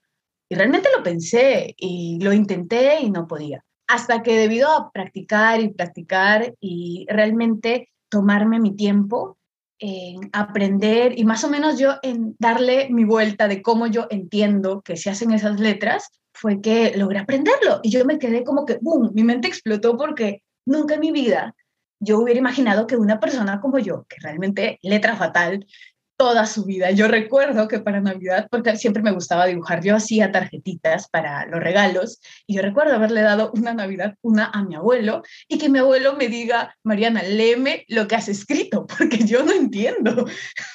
Y 0.50 0.56
realmente 0.56 0.90
lo 0.96 1.04
pensé 1.04 1.76
y 1.78 2.20
lo 2.22 2.34
intenté 2.34 3.02
y 3.02 3.10
no 3.10 3.28
podía. 3.28 3.64
Hasta 3.88 4.24
que 4.24 4.38
debido 4.38 4.72
a 4.72 4.92
practicar 4.92 5.62
y 5.62 5.70
practicar 5.70 6.56
y 6.60 7.06
realmente 7.10 7.90
tomarme 8.10 8.60
mi 8.60 8.76
tiempo 8.76 9.38
en 9.80 10.30
aprender 10.34 11.18
y 11.18 11.24
más 11.24 11.44
o 11.44 11.50
menos 11.50 11.78
yo 11.78 11.96
en 12.02 12.36
darle 12.40 12.90
mi 12.90 13.04
vuelta 13.04 13.48
de 13.48 13.62
cómo 13.62 13.88
yo 13.88 14.08
entiendo 14.10 14.82
que 14.82 14.98
se 14.98 15.10
hacen 15.10 15.32
esas 15.32 15.60
letras, 15.60 16.10
fue 16.34 16.62
que 16.62 16.96
logré 16.96 17.20
aprenderlo. 17.20 17.80
Y 17.84 17.90
yo 17.92 18.06
me 18.06 18.20
quedé 18.20 18.44
como 18.44 18.66
que, 18.66 18.78
¡boom!, 18.82 19.12
mi 19.14 19.24
mente 19.24 19.48
explotó 19.48 19.98
porque 19.98 20.44
nunca 20.66 20.96
en 20.96 21.02
mi 21.02 21.12
vida 21.12 21.56
yo 22.00 22.20
hubiera 22.20 22.40
imaginado 22.40 22.86
que 22.86 22.98
una 22.98 23.20
persona 23.20 23.60
como 23.60 23.80
yo, 23.80 24.06
que 24.08 24.18
realmente 24.22 24.80
letra 24.82 25.16
fatal, 25.16 25.66
toda 26.18 26.48
su 26.48 26.66
vida. 26.66 26.90
Yo 26.92 27.08
recuerdo 27.08 27.68
que 27.68 27.80
para 27.80 28.02
Navidad, 28.02 28.48
porque 28.50 28.76
siempre 28.76 29.04
me 29.04 29.12
gustaba 29.12 29.46
dibujar, 29.46 29.84
yo 29.84 29.96
hacía 29.96 30.32
tarjetitas 30.32 31.08
para 31.10 31.46
los 31.46 31.62
regalos 31.62 32.20
y 32.48 32.56
yo 32.56 32.64
recuerdo 32.64 32.96
haberle 32.96 33.22
dado 33.22 33.52
una 33.54 33.74
Navidad, 33.74 34.16
una 34.22 34.46
a 34.46 34.64
mi 34.64 34.76
abuelo 34.76 35.22
y 35.48 35.60
que 35.60 35.70
mi 35.70 35.80
abuelo 35.80 36.16
me 36.16 36.28
diga, 36.28 36.76
Mariana, 36.84 37.22
léeme 37.22 37.86
lo 37.88 38.08
que 38.08 38.16
has 38.16 38.28
escrito, 38.28 38.88
porque 38.98 39.20
yo 39.20 39.44
no 39.44 39.54
entiendo. 39.54 40.26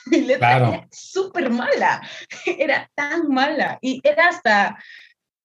Mi 0.06 0.20
letra 0.20 0.56
era 0.56 0.88
súper 0.92 1.50
mala, 1.50 2.00
era 2.58 2.88
tan 2.94 3.28
mala 3.28 3.78
y 3.82 4.00
era 4.04 4.28
hasta 4.28 4.78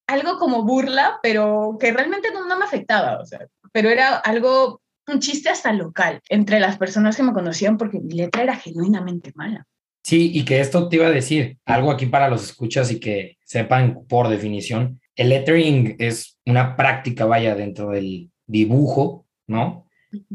algo 0.07 0.37
como 0.37 0.63
burla, 0.63 1.19
pero 1.23 1.75
que 1.79 1.91
realmente 1.91 2.31
no, 2.31 2.45
no 2.45 2.57
me 2.57 2.65
afectaba, 2.65 3.19
o 3.19 3.25
sea, 3.25 3.47
pero 3.73 3.89
era 3.89 4.15
algo 4.17 4.81
un 5.07 5.19
chiste 5.19 5.49
hasta 5.49 5.73
local 5.73 6.21
entre 6.29 6.59
las 6.59 6.77
personas 6.77 7.15
que 7.15 7.23
me 7.23 7.33
conocían 7.33 7.77
porque 7.77 7.99
mi 7.99 8.13
letra 8.13 8.43
era 8.43 8.55
genuinamente 8.55 9.31
mala. 9.35 9.65
Sí, 10.07 10.31
y 10.33 10.45
que 10.45 10.61
esto 10.61 10.87
te 10.87 10.95
iba 10.95 11.07
a 11.07 11.11
decir, 11.11 11.57
algo 11.65 11.91
aquí 11.91 12.05
para 12.05 12.29
los 12.29 12.41
escuchas 12.41 12.89
y 12.93 12.99
que 13.01 13.35
sepan 13.43 14.05
por 14.07 14.29
definición, 14.29 15.01
el 15.17 15.27
lettering 15.27 15.97
es 15.99 16.37
una 16.45 16.77
práctica, 16.77 17.25
vaya, 17.25 17.55
dentro 17.55 17.89
del 17.89 18.31
dibujo, 18.45 19.25
¿no? 19.47 19.85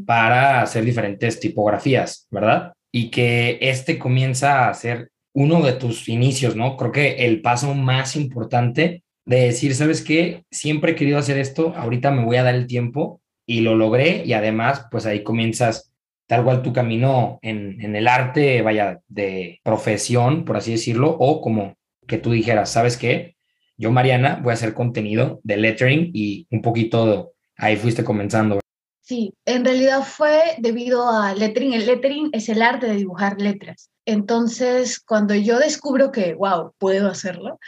Para 0.05 0.61
hacer 0.61 0.85
diferentes 0.85 1.39
tipografías, 1.39 2.27
¿verdad? 2.29 2.73
Y 2.91 3.09
que 3.09 3.57
este 3.61 3.97
comienza 3.97 4.69
a 4.69 4.73
ser 4.75 5.09
uno 5.33 5.63
de 5.63 5.73
tus 5.73 6.07
inicios, 6.07 6.55
¿no? 6.55 6.77
Creo 6.77 6.91
que 6.91 7.25
el 7.25 7.41
paso 7.41 7.73
más 7.73 8.15
importante 8.15 9.01
de 9.25 9.39
decir, 9.39 9.73
¿sabes 9.73 10.03
qué? 10.03 10.43
Siempre 10.51 10.91
he 10.91 10.95
querido 10.95 11.17
hacer 11.17 11.39
esto, 11.39 11.73
ahorita 11.75 12.11
me 12.11 12.23
voy 12.23 12.37
a 12.37 12.43
dar 12.43 12.53
el 12.53 12.67
tiempo 12.67 13.21
y 13.47 13.61
lo 13.61 13.73
logré 13.73 14.23
y 14.23 14.33
además, 14.33 14.85
pues 14.91 15.07
ahí 15.07 15.23
comienzas 15.23 15.92
tal 16.33 16.43
cual 16.43 16.63
tu 16.63 16.73
camino 16.73 17.37
en, 17.43 17.95
el 17.95 18.07
arte, 18.07 18.63
vaya, 18.63 19.01
de 19.07 19.59
profesión, 19.63 20.45
por 20.45 20.57
así 20.57 20.71
decirlo, 20.71 21.15
o 21.19 21.41
como 21.41 21.75
que 22.07 22.17
tú 22.17 22.31
dijeras, 22.31 22.71
¿sabes 22.71 22.97
qué? 22.97 23.35
Yo, 23.77 23.91
Mariana, 23.91 24.39
voy 24.41 24.49
a 24.49 24.55
hacer 24.55 24.73
contenido 24.73 25.41
de 25.43 25.57
lettering 25.57 26.09
y 26.11 26.47
un 26.49 26.63
poquito 26.63 27.33
ahí 27.55 27.75
fuiste 27.75 28.03
comenzando. 28.03 28.61
Sí, 29.01 29.35
en 29.45 29.63
realidad 29.63 30.01
fue 30.01 30.55
debido 30.57 31.07
a 31.07 31.35
lettering. 31.35 31.73
El 31.73 31.85
lettering 31.85 32.29
es 32.33 32.49
el 32.49 32.63
arte 32.63 32.87
de 32.87 32.95
dibujar 32.95 33.39
letras. 33.39 33.91
Entonces, 34.03 34.99
cuando 34.99 35.35
yo 35.35 35.59
descubro 35.59 36.11
que, 36.11 36.33
wow, 36.33 36.73
puedo 36.79 37.11
hacerlo, 37.11 37.59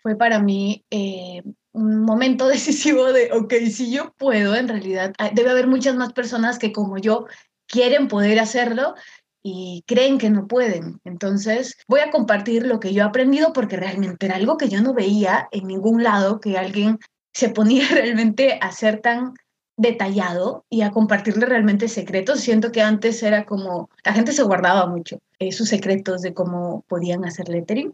fue 0.00 0.14
para 0.14 0.38
mí 0.38 0.84
eh, 0.90 1.42
un 1.72 2.02
momento 2.02 2.46
decisivo 2.56 3.12
de, 3.12 3.32
ok, 3.32 3.52
si 3.68 3.90
yo 3.90 4.14
puedo, 4.16 4.54
en 4.54 4.68
realidad 4.68 5.12
debe 5.32 5.50
haber 5.50 5.66
muchas 5.66 5.96
más 5.96 6.12
personas 6.12 6.60
que 6.60 6.72
como 6.72 6.98
yo 6.98 7.26
quieren 7.72 8.06
poder 8.06 8.38
hacerlo 8.38 8.94
y 9.42 9.82
creen 9.86 10.18
que 10.18 10.30
no 10.30 10.46
pueden. 10.46 11.00
Entonces, 11.04 11.76
voy 11.88 12.00
a 12.00 12.10
compartir 12.10 12.66
lo 12.66 12.78
que 12.78 12.92
yo 12.92 13.02
he 13.02 13.06
aprendido 13.06 13.52
porque 13.52 13.76
realmente 13.76 14.26
era 14.26 14.36
algo 14.36 14.58
que 14.58 14.68
yo 14.68 14.82
no 14.82 14.94
veía 14.94 15.48
en 15.50 15.66
ningún 15.66 16.04
lado, 16.04 16.38
que 16.38 16.58
alguien 16.58 16.98
se 17.32 17.48
ponía 17.48 17.88
realmente 17.90 18.58
a 18.60 18.70
ser 18.70 19.00
tan 19.00 19.32
detallado 19.76 20.66
y 20.68 20.82
a 20.82 20.90
compartirle 20.90 21.46
realmente 21.46 21.88
secretos. 21.88 22.40
Siento 22.40 22.70
que 22.70 22.82
antes 22.82 23.22
era 23.22 23.46
como, 23.46 23.88
la 24.04 24.12
gente 24.12 24.32
se 24.32 24.42
guardaba 24.42 24.86
mucho 24.86 25.18
eh, 25.38 25.50
sus 25.50 25.70
secretos 25.70 26.20
de 26.20 26.34
cómo 26.34 26.84
podían 26.86 27.24
hacer 27.24 27.48
lettering 27.48 27.92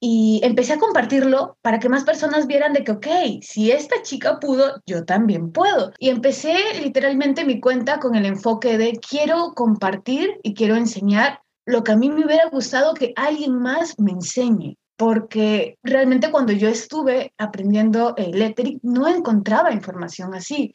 y 0.00 0.40
empecé 0.42 0.72
a 0.72 0.78
compartirlo 0.78 1.58
para 1.60 1.78
que 1.78 1.90
más 1.90 2.04
personas 2.04 2.46
vieran 2.46 2.72
de 2.72 2.82
que, 2.82 2.92
ok, 2.92 3.06
si 3.42 3.70
esta 3.70 4.00
chica 4.02 4.40
pudo, 4.40 4.80
yo 4.86 5.04
también 5.04 5.52
puedo. 5.52 5.92
Y 5.98 6.08
empecé 6.08 6.56
literalmente 6.80 7.44
mi 7.44 7.60
cuenta 7.60 8.00
con 8.00 8.14
el 8.14 8.24
enfoque 8.24 8.78
de 8.78 8.92
quiero 8.92 9.52
compartir 9.54 10.40
y 10.42 10.54
quiero 10.54 10.76
enseñar 10.76 11.42
lo 11.66 11.84
que 11.84 11.92
a 11.92 11.96
mí 11.96 12.08
me 12.08 12.24
hubiera 12.24 12.48
gustado 12.48 12.94
que 12.94 13.12
alguien 13.14 13.54
más 13.58 13.98
me 13.98 14.12
enseñe. 14.12 14.78
Porque 14.96 15.78
realmente 15.82 16.30
cuando 16.30 16.52
yo 16.52 16.68
estuve 16.68 17.32
aprendiendo 17.36 18.14
el 18.16 18.32
lettering 18.32 18.80
no 18.82 19.06
encontraba 19.06 19.72
información 19.72 20.34
así. 20.34 20.72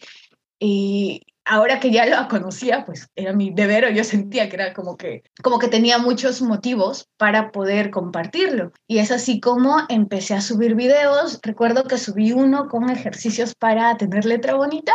Y 0.59 1.21
ahora 1.45 1.79
que 1.79 1.91
ya 1.91 2.05
lo 2.05 2.27
conocía, 2.27 2.85
pues 2.85 3.09
era 3.15 3.31
mi 3.31 3.51
deber 3.51 3.85
o 3.85 3.89
yo 3.89 4.03
sentía 4.03 4.49
que 4.49 4.55
era 4.55 4.73
como 4.73 4.97
que, 4.97 5.23
como 5.43 5.59
que 5.59 5.67
tenía 5.67 5.99
muchos 5.99 6.41
motivos 6.41 7.07
para 7.17 7.51
poder 7.51 7.91
compartirlo. 7.91 8.71
Y 8.87 8.97
es 8.97 9.11
así 9.11 9.39
como 9.39 9.77
empecé 9.87 10.33
a 10.33 10.41
subir 10.41 10.75
videos. 10.75 11.39
Recuerdo 11.43 11.83
que 11.83 11.97
subí 11.97 12.31
uno 12.33 12.67
con 12.67 12.89
ejercicios 12.89 13.53
para 13.55 13.95
tener 13.97 14.25
letra 14.25 14.55
bonita. 14.55 14.93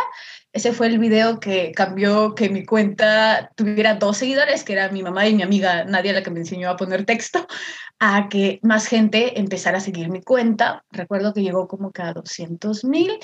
Ese 0.51 0.73
fue 0.73 0.87
el 0.87 0.99
video 0.99 1.39
que 1.39 1.71
cambió 1.71 2.35
que 2.35 2.49
mi 2.49 2.65
cuenta 2.65 3.51
tuviera 3.55 3.95
dos 3.95 4.17
seguidores, 4.17 4.65
que 4.65 4.73
era 4.73 4.89
mi 4.89 5.01
mamá 5.01 5.27
y 5.27 5.33
mi 5.33 5.43
amiga 5.43 5.85
Nadia 5.85 6.11
la 6.11 6.23
que 6.23 6.31
me 6.31 6.41
enseñó 6.41 6.69
a 6.69 6.75
poner 6.75 7.05
texto, 7.05 7.47
a 7.99 8.27
que 8.27 8.59
más 8.61 8.87
gente 8.87 9.39
empezara 9.39 9.77
a 9.77 9.81
seguir 9.81 10.09
mi 10.09 10.21
cuenta. 10.21 10.83
Recuerdo 10.91 11.33
que 11.33 11.43
llegó 11.43 11.69
como 11.69 11.91
que 11.91 12.01
a 12.01 12.11
200 12.11 12.83
mil 12.83 13.17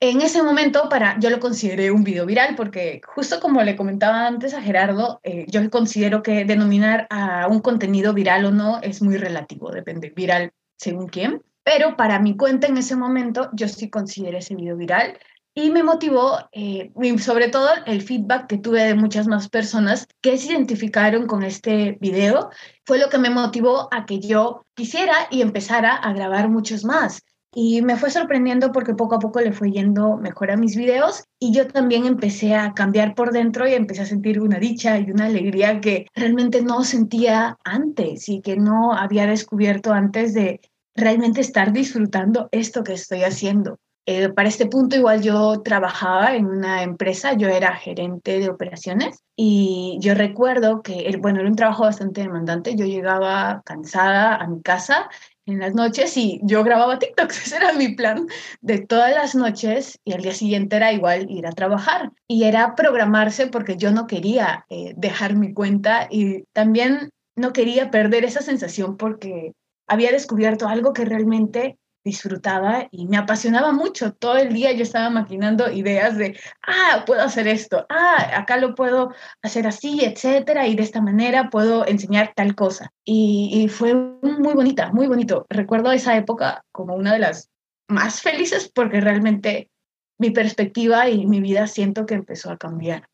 en 0.00 0.22
ese 0.22 0.42
momento 0.42 0.88
para, 0.88 1.18
yo 1.20 1.28
lo 1.28 1.40
consideré 1.40 1.90
un 1.90 2.04
video 2.04 2.24
viral 2.24 2.56
porque 2.56 3.02
justo 3.06 3.38
como 3.38 3.62
le 3.62 3.76
comentaba 3.76 4.26
antes 4.26 4.54
a 4.54 4.62
Gerardo, 4.62 5.20
eh, 5.22 5.44
yo 5.48 5.68
considero 5.70 6.22
que 6.22 6.46
denominar 6.46 7.06
a 7.10 7.46
un 7.48 7.60
contenido 7.60 8.14
viral 8.14 8.46
o 8.46 8.50
no 8.50 8.80
es 8.80 9.02
muy 9.02 9.18
relativo, 9.18 9.70
depende, 9.70 10.10
viral 10.10 10.52
según 10.76 11.08
quién. 11.08 11.42
Pero 11.62 11.96
para 11.96 12.18
mi 12.18 12.34
cuenta 12.34 12.66
en 12.66 12.78
ese 12.78 12.96
momento 12.96 13.50
yo 13.52 13.68
sí 13.68 13.90
consideré 13.90 14.38
ese 14.38 14.54
video 14.54 14.76
viral 14.76 15.18
y 15.52 15.70
me 15.70 15.82
motivó, 15.82 16.38
eh, 16.52 16.90
sobre 17.18 17.48
todo 17.48 17.68
el 17.84 18.00
feedback 18.00 18.46
que 18.46 18.56
tuve 18.56 18.84
de 18.84 18.94
muchas 18.94 19.26
más 19.26 19.50
personas 19.50 20.08
que 20.22 20.38
se 20.38 20.52
identificaron 20.52 21.26
con 21.26 21.42
este 21.42 21.98
video, 22.00 22.48
fue 22.86 22.98
lo 22.98 23.10
que 23.10 23.18
me 23.18 23.28
motivó 23.28 23.92
a 23.92 24.06
que 24.06 24.20
yo 24.20 24.64
quisiera 24.74 25.28
y 25.30 25.42
empezara 25.42 25.94
a 25.94 26.12
grabar 26.14 26.48
muchos 26.48 26.84
más. 26.84 27.22
Y 27.52 27.82
me 27.82 27.96
fue 27.96 28.10
sorprendiendo 28.10 28.70
porque 28.70 28.94
poco 28.94 29.16
a 29.16 29.18
poco 29.18 29.40
le 29.40 29.52
fue 29.52 29.72
yendo 29.72 30.16
mejor 30.16 30.52
a 30.52 30.56
mis 30.56 30.76
videos 30.76 31.24
y 31.40 31.52
yo 31.52 31.66
también 31.66 32.06
empecé 32.06 32.54
a 32.54 32.74
cambiar 32.74 33.16
por 33.16 33.32
dentro 33.32 33.66
y 33.66 33.74
empecé 33.74 34.02
a 34.02 34.06
sentir 34.06 34.40
una 34.40 34.60
dicha 34.60 34.98
y 35.00 35.10
una 35.10 35.26
alegría 35.26 35.80
que 35.80 36.06
realmente 36.14 36.62
no 36.62 36.84
sentía 36.84 37.58
antes 37.64 38.28
y 38.28 38.40
que 38.40 38.56
no 38.56 38.92
había 38.92 39.26
descubierto 39.26 39.92
antes 39.92 40.32
de 40.32 40.60
realmente 40.94 41.40
estar 41.40 41.72
disfrutando 41.72 42.48
esto 42.52 42.84
que 42.84 42.92
estoy 42.92 43.24
haciendo. 43.24 43.78
Eh, 44.12 44.28
para 44.30 44.48
este 44.48 44.66
punto 44.66 44.96
igual 44.96 45.22
yo 45.22 45.62
trabajaba 45.62 46.34
en 46.34 46.46
una 46.46 46.82
empresa, 46.82 47.34
yo 47.34 47.46
era 47.46 47.76
gerente 47.76 48.40
de 48.40 48.50
operaciones 48.50 49.22
y 49.36 49.98
yo 50.00 50.14
recuerdo 50.14 50.82
que, 50.82 51.16
bueno, 51.20 51.38
era 51.38 51.48
un 51.48 51.54
trabajo 51.54 51.84
bastante 51.84 52.22
demandante, 52.22 52.74
yo 52.74 52.86
llegaba 52.86 53.62
cansada 53.64 54.34
a 54.34 54.48
mi 54.48 54.62
casa 54.62 55.08
en 55.46 55.60
las 55.60 55.74
noches 55.76 56.16
y 56.16 56.40
yo 56.42 56.64
grababa 56.64 56.98
TikToks, 56.98 57.42
ese 57.46 57.56
era 57.58 57.72
mi 57.72 57.94
plan 57.94 58.26
de 58.60 58.80
todas 58.80 59.14
las 59.14 59.36
noches 59.36 60.00
y 60.04 60.12
al 60.12 60.22
día 60.22 60.34
siguiente 60.34 60.74
era 60.74 60.92
igual 60.92 61.30
ir 61.30 61.46
a 61.46 61.52
trabajar. 61.52 62.10
Y 62.26 62.42
era 62.42 62.74
programarse 62.74 63.46
porque 63.46 63.76
yo 63.76 63.92
no 63.92 64.08
quería 64.08 64.66
eh, 64.70 64.92
dejar 64.96 65.36
mi 65.36 65.54
cuenta 65.54 66.08
y 66.10 66.42
también 66.52 67.10
no 67.36 67.52
quería 67.52 67.92
perder 67.92 68.24
esa 68.24 68.42
sensación 68.42 68.96
porque 68.96 69.52
había 69.86 70.10
descubierto 70.10 70.66
algo 70.66 70.92
que 70.92 71.04
realmente 71.04 71.78
disfrutaba 72.04 72.88
y 72.90 73.06
me 73.06 73.16
apasionaba 73.16 73.72
mucho. 73.72 74.12
Todo 74.12 74.36
el 74.36 74.52
día 74.52 74.72
yo 74.72 74.82
estaba 74.82 75.10
maquinando 75.10 75.70
ideas 75.70 76.16
de, 76.16 76.38
ah, 76.66 77.04
puedo 77.06 77.22
hacer 77.22 77.48
esto, 77.48 77.86
ah, 77.88 78.38
acá 78.38 78.56
lo 78.56 78.74
puedo 78.74 79.12
hacer 79.42 79.66
así, 79.66 80.04
etcétera, 80.04 80.66
y 80.66 80.74
de 80.74 80.82
esta 80.82 81.00
manera 81.00 81.50
puedo 81.50 81.86
enseñar 81.86 82.32
tal 82.34 82.54
cosa. 82.54 82.92
Y, 83.04 83.68
fue 83.68 83.94
muy 83.94 84.54
bonita, 84.54 84.92
muy 84.92 85.06
bonito. 85.06 85.46
Recuerdo 85.48 85.92
esa 85.92 86.16
época 86.16 86.64
como 86.72 86.94
una 86.94 87.12
de 87.12 87.20
las 87.20 87.50
más 87.88 88.20
felices 88.22 88.70
porque 88.72 89.00
realmente 89.00 89.70
mi 90.18 90.30
perspectiva 90.30 91.08
y 91.08 91.26
mi 91.26 91.40
vida 91.40 91.66
siento 91.66 92.06
que 92.06 92.14
empezó 92.14 92.50
a 92.50 92.58
cambiar. 92.58 93.08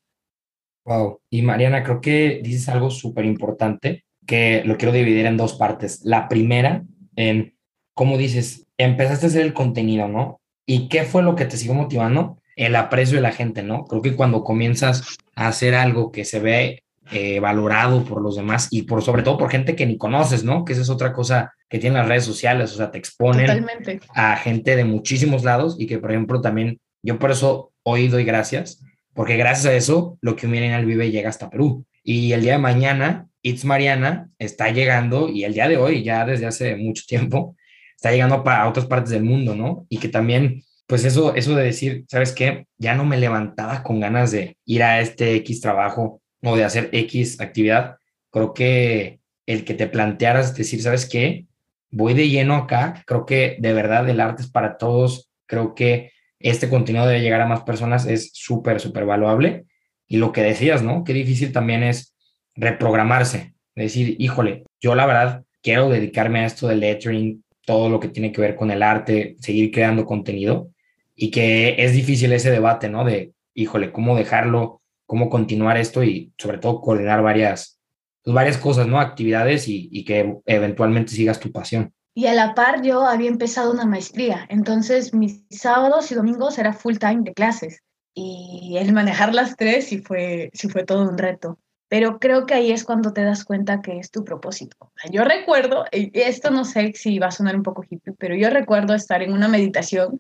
Wow. 0.85 1.21
Y 1.31 1.43
Mariana, 1.43 1.83
creo 1.83 2.01
que 2.01 2.41
dices 2.43 2.69
algo 2.69 2.91
súper 2.91 3.25
importante 3.25 4.05
que 4.27 4.63
lo 4.65 4.77
quiero 4.77 4.93
dividir 4.93 5.27
en 5.27 5.37
dos 5.37 5.55
partes. 5.55 6.05
La 6.05 6.29
primera, 6.29 6.85
en 7.17 7.57
cómo 7.95 8.19
dices, 8.19 8.66
empezaste 8.79 9.27
a 9.27 9.29
hacer 9.29 9.43
el 9.43 9.53
contenido, 9.53 10.09
¿no? 10.09 10.41
¿Y 10.67 10.89
qué 10.89 11.05
fue 11.05 11.23
lo 11.23 11.35
que 11.35 11.45
te 11.45 11.57
siguió 11.57 11.75
motivando? 11.75 12.39
El 12.57 12.75
aprecio 12.77 13.17
de 13.17 13.23
la 13.23 13.33
gente, 13.33 13.63
¿no? 13.63 13.85
Creo 13.85 14.03
que 14.03 14.17
cuando 14.17 14.43
comienzas 14.43 15.17
a 15.35 15.49
hacer 15.49 15.75
algo 15.75 16.11
que 16.11 16.25
se 16.25 16.41
ve 16.41 16.83
eh, 17.13 17.39
valorado 17.39 18.05
por 18.05 18.21
los 18.21 18.35
demás 18.35 18.67
y 18.73 18.83
por 18.83 19.01
sobre 19.01 19.23
todo 19.23 19.39
por 19.39 19.51
gente 19.51 19.77
que 19.77 19.87
ni 19.87 19.97
conoces, 19.97 20.43
¿no? 20.43 20.65
Que 20.65 20.73
esa 20.73 20.83
es 20.83 20.91
otra 20.91 21.13
cosa 21.13 21.55
que 21.69 21.79
tienen 21.79 21.99
las 21.99 22.09
redes 22.09 22.25
sociales, 22.25 22.73
o 22.73 22.77
sea, 22.77 22.91
te 22.91 22.99
exponen 22.99 23.67
a 24.15 24.37
gente 24.37 24.75
de 24.75 24.85
muchísimos 24.85 25.45
lados 25.45 25.77
y 25.79 25.87
que, 25.87 25.99
por 25.99 26.11
ejemplo, 26.11 26.41
también 26.41 26.81
yo 27.03 27.19
por 27.19 27.31
eso 27.31 27.73
hoy 27.85 28.09
doy 28.09 28.25
gracias, 28.25 28.83
porque 29.15 29.37
gracias 29.37 29.67
a 29.67 29.77
eso 29.77 30.19
lo 30.21 30.35
que 30.35 30.49
miren 30.49 30.73
al 30.73 30.85
Vive 30.85 31.13
llega 31.13 31.29
hasta 31.29 31.49
Perú. 31.49 31.87
Y 32.03 32.33
el 32.33 32.43
día 32.43 32.53
de 32.53 32.59
mañana, 32.59 33.29
It's 33.43 33.65
Mariana 33.65 34.29
está 34.41 34.71
llegando 34.71 35.29
y 35.29 35.45
el 35.45 35.55
día 35.55 35.69
de 35.69 35.77
hoy, 35.77 36.03
ya 36.03 36.25
desde 36.25 36.47
hace 36.47 36.75
mucho 36.75 37.05
tiempo, 37.07 37.55
está 37.97 38.13
llegando 38.13 38.43
a 38.47 38.69
otras 38.69 38.87
partes 38.87 39.11
del 39.11 39.25
mundo, 39.25 39.55
¿no? 39.55 39.87
Y 39.89 39.99
que 39.99 40.09
también, 40.09 40.63
pues 40.87 41.05
eso, 41.05 41.35
eso 41.35 41.55
de 41.55 41.65
decir, 41.65 42.05
¿sabes 42.09 42.33
qué? 42.33 42.67
Ya 42.79 42.95
no 42.95 43.05
me 43.05 43.17
levantaba 43.17 43.83
con 43.83 44.01
ganas 44.01 44.31
de 44.31 44.57
ir 44.65 44.83
a 44.83 45.01
este 45.01 45.35
X 45.37 45.61
trabajo 45.61 46.21
o 46.43 46.57
de 46.57 46.65
hacer 46.65 46.91
X 46.93 47.41
actividad. 47.41 47.97
Creo 48.31 48.55
que 48.55 49.21
el 49.47 49.65
que 49.65 49.75
te 49.75 49.87
plantearas 49.87 50.55
decir, 50.55 50.83
¿sabes 50.83 51.07
qué? 51.07 51.47
Voy 51.91 52.15
de 52.15 52.29
lleno 52.29 52.55
acá, 52.57 53.03
creo 53.07 53.25
que 53.27 53.57
de 53.59 53.73
verdad 53.73 54.09
el 54.09 54.21
arte 54.21 54.43
es 54.43 54.51
para 54.51 54.77
todos, 54.77 55.31
creo 55.47 55.75
que 55.75 56.13
este 56.39 56.69
contenido 56.69 57.07
debe 57.07 57.23
llegar 57.23 57.41
a 57.41 57.47
más 57.47 57.63
personas, 57.63 58.07
es 58.07 58.31
súper, 58.35 58.81
súper 58.81 59.07
valuable. 59.07 59.65
Y 60.07 60.19
lo 60.19 60.33
que 60.33 60.43
decías, 60.43 60.83
¿no? 60.83 61.05
Qué 61.05 61.13
difícil 61.13 61.53
también 61.53 61.83
es 61.83 62.15
reprogramarse, 62.55 63.55
decir, 63.75 64.17
híjole, 64.19 64.65
yo 64.81 64.95
la 64.95 65.07
verdad 65.07 65.45
quiero 65.63 65.89
dedicarme 65.89 66.41
a 66.41 66.47
esto 66.47 66.69
del 66.69 66.81
lettering, 66.81 67.43
todo 67.67 67.91
lo 67.91 68.01
que 68.01 68.09
tiene 68.09 68.33
que 68.33 68.41
ver 68.41 68.57
con 68.57 68.71
el 68.71 68.83
arte, 68.83 69.37
seguir 69.41 69.71
creando 69.71 70.07
contenido 70.07 70.71
y 71.15 71.31
que 71.31 71.75
es 71.79 71.93
difícil 71.93 72.33
ese 72.33 72.51
debate, 72.51 72.89
¿no? 72.89 73.05
De, 73.05 73.33
híjole, 73.55 73.93
cómo 73.93 74.17
dejarlo, 74.17 74.81
cómo 75.05 75.29
continuar 75.29 75.77
esto 75.77 76.03
y 76.03 76.33
sobre 76.39 76.59
todo 76.59 76.81
coordinar 76.81 77.23
varias, 77.23 77.79
pues 78.23 78.35
varias 78.35 78.57
cosas, 78.57 78.87
¿no? 78.87 79.01
Actividades 79.01 79.67
y, 79.67 80.05
que 80.05 80.39
eventualmente 80.47 81.13
sigas 81.13 81.41
tu 81.41 81.51
pasión. 81.51 81.93
Y 82.15 82.27
a 82.27 82.35
la 82.35 82.55
par 82.55 82.83
yo 82.83 83.05
había 83.05 83.29
empezado 83.29 83.73
una 83.73 83.85
maestría, 83.85 84.47
entonces 84.49 85.13
mis 85.13 85.45
sábados 85.51 86.11
y 86.11 86.15
domingos 86.15 86.59
era 86.59 86.73
full 86.73 86.97
time 86.97 87.23
de 87.25 87.35
clases 87.35 87.83
y 88.15 88.77
el 88.79 88.95
manejar 88.95 89.35
las 89.35 89.57
tres 89.57 89.89
sí 89.89 89.99
fue, 89.99 90.51
sí 90.55 90.69
fue 90.69 90.85
todo 90.85 91.03
un 91.07 91.19
reto 91.19 91.59
pero 91.89 92.19
creo 92.19 92.47
que 92.47 92.55
ahí 92.55 92.73
es 92.73 92.85
cuando 92.85 93.13
te 93.13 93.23
das 93.23 93.45
cuenta 93.45 93.81
que 93.81 93.99
es 93.99 94.11
tu 94.11 94.25
propósito. 94.25 94.93
Yo 95.11 95.25
recuerdo, 95.25 95.85
esto 95.93 96.51
no 96.51 96.65
sé 96.65 96.93
si 96.95 97.19
va 97.19 97.29
a 97.29 97.31
sonar 97.33 97.57
un 97.57 97.63
poco 97.63 97.85
hippie, 97.89 98.15
pero 98.19 98.35
yo 98.35 98.51
recuerdo 98.51 98.95
estar 98.95 99.23
en 99.23 99.33
una 99.33 99.49
meditación 99.49 100.19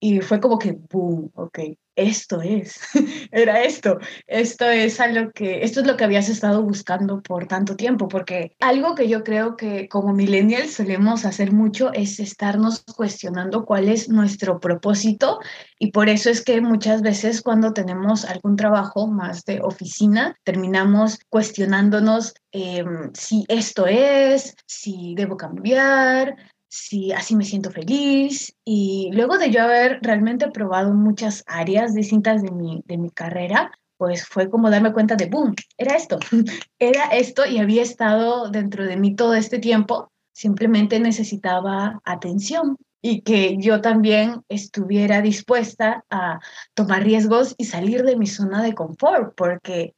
y 0.00 0.20
fue 0.20 0.40
como 0.40 0.58
que, 0.58 0.72
boom, 0.72 1.30
ok, 1.34 1.58
esto 1.96 2.42
es, 2.42 2.78
era 3.32 3.62
esto, 3.62 3.98
esto 4.26 4.68
es 4.68 5.00
algo 5.00 5.32
que, 5.32 5.64
esto 5.64 5.80
es 5.80 5.86
lo 5.86 5.96
que 5.96 6.04
habías 6.04 6.28
estado 6.28 6.62
buscando 6.62 7.22
por 7.22 7.46
tanto 7.46 7.74
tiempo, 7.74 8.06
porque 8.06 8.54
algo 8.60 8.94
que 8.94 9.08
yo 9.08 9.24
creo 9.24 9.56
que 9.56 9.88
como 9.88 10.12
millennials 10.12 10.74
solemos 10.74 11.24
hacer 11.24 11.52
mucho 11.52 11.92
es 11.92 12.20
estarnos 12.20 12.84
cuestionando 12.84 13.64
cuál 13.64 13.88
es 13.88 14.08
nuestro 14.08 14.60
propósito 14.60 15.40
y 15.78 15.90
por 15.90 16.08
eso 16.08 16.30
es 16.30 16.44
que 16.44 16.60
muchas 16.60 17.02
veces 17.02 17.42
cuando 17.42 17.72
tenemos 17.72 18.24
algún 18.24 18.56
trabajo 18.56 19.06
más 19.06 19.44
de 19.44 19.60
oficina, 19.62 20.36
terminamos 20.44 21.18
cuestionándonos 21.28 22.34
em, 22.52 23.10
si 23.14 23.44
esto 23.48 23.86
es, 23.86 24.54
si 24.66 25.14
debo 25.16 25.36
cambiar, 25.36 26.36
si 26.76 27.12
así 27.12 27.34
me 27.34 27.44
siento 27.44 27.70
feliz. 27.70 28.54
Y 28.64 29.10
luego 29.12 29.38
de 29.38 29.50
yo 29.50 29.62
haber 29.62 29.98
realmente 30.02 30.50
probado 30.50 30.92
muchas 30.92 31.42
áreas 31.46 31.94
distintas 31.94 32.42
de 32.42 32.50
mi, 32.50 32.82
de 32.84 32.98
mi 32.98 33.10
carrera, 33.10 33.72
pues 33.96 34.26
fue 34.26 34.50
como 34.50 34.68
darme 34.70 34.92
cuenta 34.92 35.16
de, 35.16 35.26
boom, 35.26 35.54
era 35.78 35.96
esto, 35.96 36.18
era 36.78 37.06
esto 37.06 37.46
y 37.46 37.58
había 37.58 37.82
estado 37.82 38.50
dentro 38.50 38.84
de 38.84 38.96
mí 38.96 39.14
todo 39.14 39.34
este 39.34 39.58
tiempo, 39.58 40.12
simplemente 40.32 41.00
necesitaba 41.00 42.00
atención 42.04 42.76
y 43.00 43.22
que 43.22 43.56
yo 43.58 43.80
también 43.80 44.42
estuviera 44.48 45.22
dispuesta 45.22 46.04
a 46.10 46.40
tomar 46.74 47.04
riesgos 47.04 47.54
y 47.56 47.64
salir 47.64 48.02
de 48.02 48.16
mi 48.16 48.26
zona 48.26 48.62
de 48.62 48.74
confort, 48.74 49.34
porque 49.34 49.94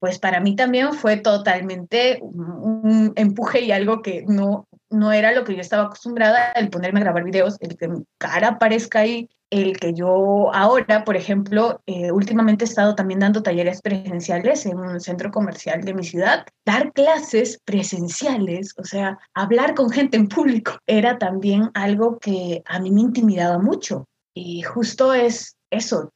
pues 0.00 0.18
para 0.18 0.40
mí 0.40 0.56
también 0.56 0.94
fue 0.94 1.18
totalmente 1.18 2.18
un 2.22 3.12
empuje 3.16 3.60
y 3.60 3.70
algo 3.70 4.00
que 4.00 4.24
no, 4.26 4.66
no 4.90 5.12
era 5.12 5.32
lo 5.32 5.44
que 5.44 5.54
yo 5.54 5.60
estaba 5.60 5.84
acostumbrada, 5.84 6.52
el 6.52 6.70
ponerme 6.70 7.00
a 7.00 7.04
grabar 7.04 7.24
videos, 7.24 7.56
el 7.60 7.76
que 7.76 7.88
mi 7.88 8.04
cara 8.18 8.48
aparezca 8.48 9.00
ahí, 9.00 9.28
el 9.50 9.78
que 9.78 9.94
yo 9.94 10.52
ahora, 10.54 11.04
por 11.04 11.16
ejemplo, 11.16 11.82
eh, 11.86 12.12
últimamente 12.12 12.64
he 12.64 12.68
estado 12.68 12.94
también 12.94 13.20
dando 13.20 13.42
talleres 13.42 13.82
presenciales 13.82 14.64
en 14.66 14.78
un 14.78 15.00
centro 15.00 15.30
comercial 15.30 15.82
de 15.82 15.94
mi 15.94 16.04
ciudad, 16.04 16.46
dar 16.64 16.92
clases 16.92 17.58
presenciales, 17.64 18.74
o 18.78 18.84
sea, 18.84 19.18
hablar 19.34 19.74
con 19.74 19.90
gente 19.90 20.16
en 20.16 20.28
público, 20.28 20.78
era 20.86 21.18
también 21.18 21.70
algo 21.74 22.18
que 22.18 22.62
a 22.66 22.78
mí 22.78 22.90
me 22.90 23.00
intimidaba 23.00 23.58
mucho. 23.58 24.06
Y 24.34 24.62
justo 24.62 25.14
es 25.14 25.56
eso, 25.70 26.10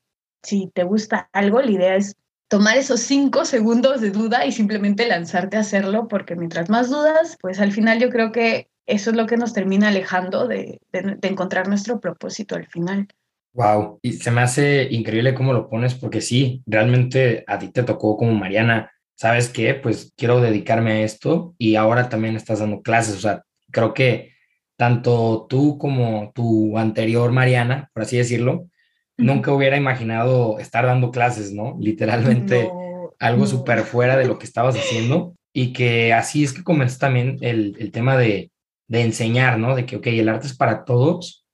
si 0.45 0.71
te 0.73 0.85
gusta 0.85 1.29
algo, 1.33 1.61
la 1.61 1.71
idea 1.71 1.97
es 1.97 2.15
tomar 2.49 2.77
esos 2.77 3.01
cinco 3.01 3.45
segundos 3.45 4.01
de 4.01 4.11
duda 4.11 4.47
y 4.47 4.53
simplemente 4.53 5.07
lanzarte 5.07 5.57
a 5.57 5.61
hacerlo, 5.61 6.09
porque 6.09 6.37
mientras 6.37 6.71
más 6.71 6.91
dudas, 6.91 7.37
pues 7.41 7.61
al 7.61 7.73
final 7.73 7.99
yo 7.99 8.11
creo 8.11 8.33
que 8.33 8.69
eso 8.87 9.11
es 9.11 9.17
lo 9.17 9.27
que 9.27 9.37
nos 9.37 9.53
termina 9.53 9.89
alejando 9.89 10.47
de, 10.47 10.81
encontrar 11.23 11.69
nuestro 11.69 12.01
propósito 12.01 12.55
al 12.55 12.67
final. 12.67 13.09
Wow, 13.55 14.01
y 14.03 14.15
se 14.15 14.31
me 14.31 14.41
hace 14.41 14.89
increíble 14.91 15.35
cómo 15.35 15.53
lo 15.53 15.69
pones, 15.69 15.95
porque 15.95 16.21
sí, 16.21 16.63
realmente 16.67 17.45
a 17.47 17.59
ti 17.59 17.69
te 17.69 17.85
tocó 17.85 18.17
como 18.17 18.33
Mariana, 18.35 18.91
¿sabes 19.15 19.49
qué? 19.49 19.75
Pues 19.75 20.13
quiero 20.17 20.41
dedicarme 20.41 20.93
a 20.93 21.01
esto 21.03 21.55
y 21.57 21.77
ahora 21.77 22.09
también 22.09 22.37
estás 22.37 22.59
dando 22.59 22.83
clases, 22.83 23.17
o 23.17 23.21
sea, 23.21 23.45
creo 23.71 23.95
que 23.95 24.33
tanto 24.77 25.47
tú 25.49 25.79
como 25.79 26.33
tu 26.35 26.77
anterior 26.79 27.31
Mariana, 27.31 27.91
por 27.95 28.03
así 28.03 28.17
decirlo, 28.17 28.69
nunca 29.17 29.53
hubiera 29.53 29.77
imaginado 29.77 30.59
estar 30.59 30.87
dando 30.87 31.11
clases, 31.11 31.53
¿no? 31.53 31.77
Literalmente 31.81 32.71
algo 33.19 33.47
súper 33.47 33.81
fuera 33.81 34.17
de 34.17 34.27
lo 34.27 34.39
que 34.39 34.47
estabas 34.47 34.77
haciendo 34.77 35.35
y 35.53 35.73
que 35.73 36.13
así 36.13 36.45
es 36.45 36.53
que 36.53 36.65
comenzó 36.65 36.99
también 36.99 37.39
el, 37.41 37.77
el 37.79 37.91
tema 37.93 38.17
de, 38.17 38.51
de, 38.89 39.03
enseñar, 39.03 39.59
¿no? 39.59 39.77
De 39.77 39.87
que, 39.87 39.97
ok, 39.97 40.07
el 40.09 40.29
arte 40.29 40.47
es 40.47 40.57
para 40.57 40.85
todos, 40.85 41.47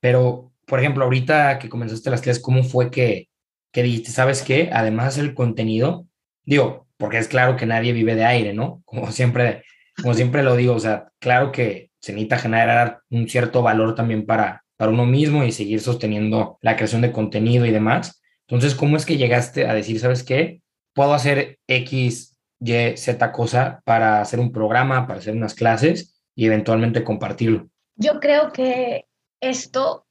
pero, 0.00 0.52
por 0.66 0.78
ejemplo, 0.78 1.04
ahorita 1.04 1.58
que 1.58 1.68
comenzaste 1.68 2.10
las 2.10 2.20
clases, 2.20 2.42
¿cómo 2.42 2.62
fue 2.64 2.90
que, 2.90 3.28
que 3.72 3.82
dijiste, 3.82 4.10
sabes 4.10 4.42
qué? 4.42 4.70
Además 4.72 5.16
el 5.16 5.34
contenido, 5.34 6.06
digo, 6.44 6.86
porque 6.98 7.18
es 7.18 7.28
claro 7.28 7.56
que 7.56 7.66
nadie 7.66 7.92
vive 7.92 8.14
de 8.14 8.24
aire, 8.24 8.52
¿no? 8.52 8.82
Como 8.84 9.10
siempre, 9.10 9.64
como 10.00 10.14
siempre 10.14 10.42
lo 10.42 10.54
digo, 10.54 10.74
o 10.74 10.80
sea, 10.80 11.08
claro 11.18 11.50
que 11.50 11.90
se 12.00 12.12
necesita 12.12 12.38
generar 12.38 13.00
un 13.10 13.28
cierto 13.28 13.62
valor 13.62 13.94
también 13.94 14.26
para, 14.26 14.65
para 14.76 14.92
uno 14.92 15.06
mismo 15.06 15.44
y 15.44 15.52
seguir 15.52 15.80
sosteniendo 15.80 16.58
la 16.60 16.76
creación 16.76 17.02
de 17.02 17.12
contenido 17.12 17.66
y 17.66 17.70
demás. 17.70 18.22
Entonces, 18.48 18.74
¿cómo 18.74 18.96
es 18.96 19.06
que 19.06 19.16
llegaste 19.16 19.66
a 19.66 19.74
decir, 19.74 19.98
sabes 19.98 20.22
qué? 20.22 20.60
Puedo 20.94 21.14
hacer 21.14 21.58
X, 21.66 22.36
Y, 22.60 22.96
Z 22.96 23.32
cosa 23.32 23.80
para 23.84 24.20
hacer 24.20 24.40
un 24.40 24.52
programa, 24.52 25.06
para 25.06 25.18
hacer 25.18 25.34
unas 25.34 25.54
clases 25.54 26.20
y 26.34 26.46
eventualmente 26.46 27.04
compartirlo. 27.04 27.68
Yo 27.96 28.20
creo 28.20 28.52
que 28.52 29.06
esto 29.40 30.06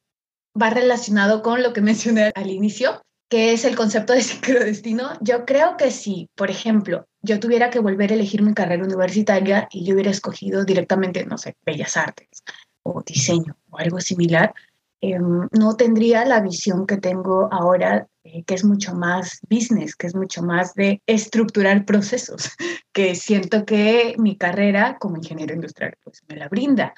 va 0.59 0.69
relacionado 0.69 1.41
con 1.41 1.61
lo 1.63 1.73
que 1.73 1.81
mencioné 1.81 2.31
al 2.35 2.49
inicio, 2.49 3.01
que 3.29 3.53
es 3.53 3.65
el 3.65 3.75
concepto 3.75 4.13
de 4.13 4.21
sincrodestino. 4.21 5.17
Yo 5.21 5.45
creo 5.45 5.77
que 5.77 5.91
si, 5.91 6.29
por 6.35 6.49
ejemplo, 6.49 7.07
yo 7.21 7.39
tuviera 7.39 7.69
que 7.69 7.79
volver 7.79 8.11
a 8.11 8.15
elegir 8.15 8.41
mi 8.41 8.53
carrera 8.53 8.83
universitaria 8.83 9.67
y 9.71 9.85
yo 9.85 9.93
hubiera 9.93 10.11
escogido 10.11 10.65
directamente, 10.65 11.25
no 11.25 11.37
sé, 11.37 11.55
bellas 11.65 11.97
artes 11.97 12.43
o 12.83 13.01
diseño 13.01 13.57
algo 13.77 13.99
similar, 13.99 14.53
em, 15.01 15.47
no 15.51 15.75
tendría 15.75 16.25
la 16.25 16.41
visión 16.41 16.85
que 16.87 16.97
tengo 16.97 17.49
ahora, 17.51 18.07
que 18.23 18.53
es 18.53 18.63
mucho 18.63 18.95
más 18.95 19.39
business, 19.49 19.95
que 19.95 20.07
es 20.07 20.15
mucho 20.15 20.41
más 20.41 20.73
de 20.73 21.01
estructurar 21.05 21.85
procesos, 21.85 22.49
que 22.93 23.15
siento 23.15 23.65
que 23.65 24.15
mi 24.17 24.37
carrera 24.37 24.97
como 24.99 25.17
ingeniero 25.17 25.53
industrial 25.53 25.95
pues 26.03 26.23
me 26.27 26.35
la 26.35 26.49
brinda. 26.49 26.93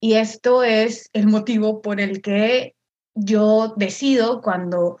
Y 0.00 0.14
esto 0.14 0.62
es 0.62 1.10
el 1.12 1.26
motivo 1.26 1.82
por 1.82 2.00
el 2.00 2.22
que 2.22 2.76
yo 3.14 3.74
decido 3.76 4.40
cuando 4.40 4.98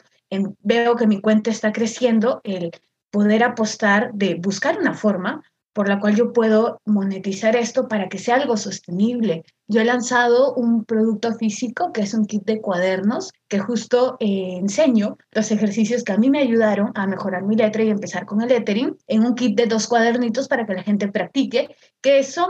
veo 0.60 0.96
que 0.96 1.06
mi 1.06 1.20
cuenta 1.20 1.50
está 1.50 1.72
creciendo, 1.72 2.40
el 2.44 2.72
poder 3.10 3.44
apostar 3.44 4.12
de 4.12 4.34
buscar 4.34 4.78
una 4.78 4.94
forma 4.94 5.42
por 5.72 5.88
la 5.88 6.00
cual 6.00 6.16
yo 6.16 6.32
puedo 6.32 6.80
monetizar 6.84 7.56
esto 7.56 7.88
para 7.88 8.08
que 8.08 8.18
sea 8.18 8.36
algo 8.36 8.56
sostenible. 8.56 9.44
Yo 9.66 9.80
he 9.80 9.84
lanzado 9.84 10.54
un 10.54 10.84
producto 10.84 11.34
físico 11.34 11.92
que 11.92 12.02
es 12.02 12.14
un 12.14 12.26
kit 12.26 12.44
de 12.44 12.60
cuadernos 12.60 13.32
que 13.48 13.58
justo 13.58 14.16
eh, 14.20 14.56
enseño 14.58 15.18
los 15.32 15.50
ejercicios 15.50 16.04
que 16.04 16.12
a 16.12 16.18
mí 16.18 16.30
me 16.30 16.40
ayudaron 16.40 16.92
a 16.94 17.06
mejorar 17.06 17.44
mi 17.44 17.56
letra 17.56 17.82
y 17.82 17.90
empezar 17.90 18.26
con 18.26 18.40
el 18.42 18.48
lettering 18.48 18.96
en 19.06 19.24
un 19.24 19.34
kit 19.34 19.56
de 19.56 19.66
dos 19.66 19.86
cuadernitos 19.86 20.48
para 20.48 20.66
que 20.66 20.74
la 20.74 20.82
gente 20.82 21.08
practique, 21.08 21.68
que 22.00 22.22
son 22.24 22.48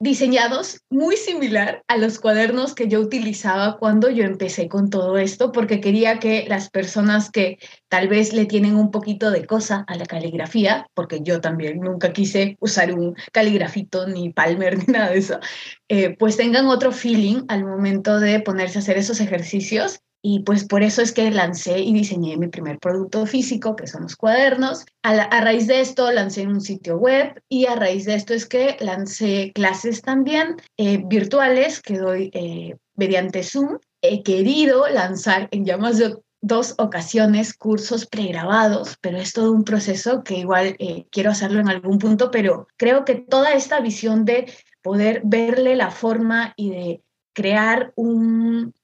diseñados 0.00 0.82
muy 0.90 1.16
similar 1.16 1.82
a 1.88 1.96
los 1.96 2.20
cuadernos 2.20 2.74
que 2.74 2.86
yo 2.86 3.00
utilizaba 3.00 3.78
cuando 3.78 4.08
yo 4.10 4.24
empecé 4.24 4.68
con 4.68 4.90
todo 4.90 5.18
esto, 5.18 5.50
porque 5.50 5.80
quería 5.80 6.20
que 6.20 6.46
las 6.48 6.70
personas 6.70 7.30
que 7.30 7.58
tal 7.88 8.08
vez 8.08 8.32
le 8.32 8.46
tienen 8.46 8.76
un 8.76 8.90
poquito 8.92 9.30
de 9.30 9.44
cosa 9.44 9.84
a 9.88 9.96
la 9.96 10.06
caligrafía, 10.06 10.88
porque 10.94 11.20
yo 11.22 11.40
también 11.40 11.80
nunca 11.80 12.12
quise 12.12 12.56
usar 12.60 12.94
un 12.94 13.16
caligrafito 13.32 14.06
ni 14.06 14.30
palmer 14.32 14.78
ni 14.86 14.92
nada 14.92 15.10
de 15.10 15.18
eso, 15.18 15.40
eh, 15.88 16.16
pues 16.16 16.36
tengan 16.36 16.66
otro 16.66 16.92
feeling 16.92 17.42
al 17.48 17.64
momento 17.64 18.20
de 18.20 18.40
ponerse 18.40 18.78
a 18.78 18.82
hacer 18.82 18.98
esos 18.98 19.20
ejercicios 19.20 20.00
y 20.22 20.40
pues 20.40 20.64
por 20.64 20.82
eso 20.82 21.00
es 21.02 21.12
que 21.12 21.30
lancé 21.30 21.78
y 21.80 21.92
diseñé 21.92 22.36
mi 22.36 22.48
primer 22.48 22.78
producto 22.78 23.24
físico, 23.26 23.76
que 23.76 23.86
son 23.86 24.02
los 24.02 24.16
cuadernos. 24.16 24.84
A, 25.02 25.40
raíz 25.40 25.66
de 25.66 25.80
esto 25.80 26.10
lancé 26.10 26.46
un 26.46 26.60
sitio 26.60 26.96
web 26.96 27.40
y 27.48 27.66
a 27.66 27.76
raíz 27.76 28.04
de 28.04 28.14
esto 28.14 28.34
es 28.34 28.46
que 28.46 28.76
lancé 28.80 29.52
clases 29.54 30.02
también 30.02 30.56
eh, 30.76 31.02
virtuales 31.06 31.80
que 31.80 31.98
doy 31.98 32.30
eh, 32.34 32.76
mediante 32.96 33.42
Zoom. 33.42 33.78
He 34.02 34.22
querido 34.22 34.88
lanzar 34.88 35.48
en 35.52 35.64
ya 35.64 35.76
más 35.76 35.98
de 35.98 36.16
dos 36.40 36.74
ocasiones 36.78 37.54
cursos 37.54 38.06
pregrabados, 38.06 38.96
pero 39.00 39.18
es 39.18 39.32
todo 39.32 39.52
un 39.52 39.64
proceso 39.64 40.22
que 40.22 40.38
igual 40.38 40.76
eh, 40.78 41.06
quiero 41.10 41.30
hacerlo 41.30 41.60
en 41.60 41.68
algún 41.68 41.98
punto, 41.98 42.30
pero 42.30 42.68
creo 42.76 43.04
que 43.04 43.16
toda 43.16 43.52
esta 43.52 43.80
visión 43.80 44.24
de 44.24 44.52
poder 44.82 45.22
verle 45.24 45.74
la 45.74 45.90
forma 45.90 46.54
y 46.56 46.70
de 46.70 47.02
crear 47.32 47.92
un, 47.96 48.74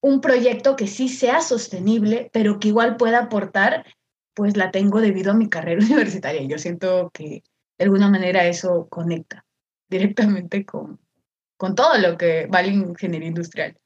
un 0.00 0.20
proyecto 0.20 0.76
que 0.76 0.86
sí 0.86 1.08
sea 1.08 1.40
sostenible, 1.40 2.30
pero 2.32 2.58
que 2.58 2.68
igual 2.68 2.96
pueda 2.96 3.20
aportar, 3.20 3.84
pues 4.34 4.56
la 4.56 4.70
tengo 4.70 5.00
debido 5.00 5.32
a 5.32 5.34
mi 5.34 5.48
carrera 5.48 5.80
universitaria. 5.84 6.42
Yo 6.42 6.58
siento 6.58 7.10
que 7.12 7.42
de 7.78 7.84
alguna 7.84 8.08
manera 8.08 8.46
eso 8.46 8.88
conecta 8.88 9.44
directamente 9.88 10.64
con, 10.64 11.00
con 11.56 11.74
todo 11.74 11.98
lo 11.98 12.16
que 12.16 12.46
vale 12.46 12.68
ingeniería 12.68 13.28
industrial. 13.28 13.76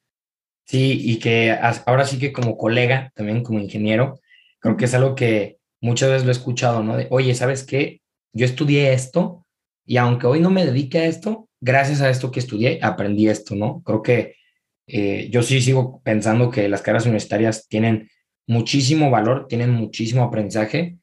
Sí, 0.67 0.99
y 1.03 1.19
que 1.19 1.53
ahora 1.87 2.07
sí 2.07 2.19
que 2.19 2.33
como 2.33 2.57
colega, 2.57 3.13
también 3.15 3.43
como 3.43 3.61
ingeniero, 3.61 4.19
creo 4.61 4.77
que 4.77 4.87
es 4.87 4.95
algo 4.95 5.15
que 5.15 5.59
muchas 5.81 6.09
veces 6.09 6.25
lo 6.25 6.31
he 6.31 6.33
escuchado, 6.33 6.83
¿no? 6.83 6.97
De, 6.97 7.07
oye, 7.11 7.35
¿sabes 7.35 7.65
qué? 7.65 8.01
Yo 8.33 8.47
estudié 8.47 8.95
esto 8.95 9.45
y 9.85 9.99
aunque 9.99 10.27
hoy 10.27 10.41
no 10.41 10.51
me 10.51 10.65
dedique 10.65 10.99
a 10.99 11.05
esto, 11.05 11.49
gracias 11.61 12.01
a 12.01 12.09
esto 12.09 12.31
que 12.31 12.41
estudié, 12.41 12.79
aprendí 12.83 13.29
esto, 13.29 13.55
¿no? 13.55 13.83
Creo 13.85 14.03
que 14.03 14.37
eh, 14.87 15.29
yo 15.31 15.43
sí 15.43 15.61
sigo 15.61 16.01
pensando 16.03 16.51
que 16.51 16.69
las 16.69 16.83
carreras 16.83 17.07
universitarias 17.07 17.67
tienen 17.69 18.11
muchísimo 18.47 19.11
valor, 19.11 19.47
tienen 19.49 19.71
muchísimo 19.71 20.25
aprendizaje. 20.25 20.99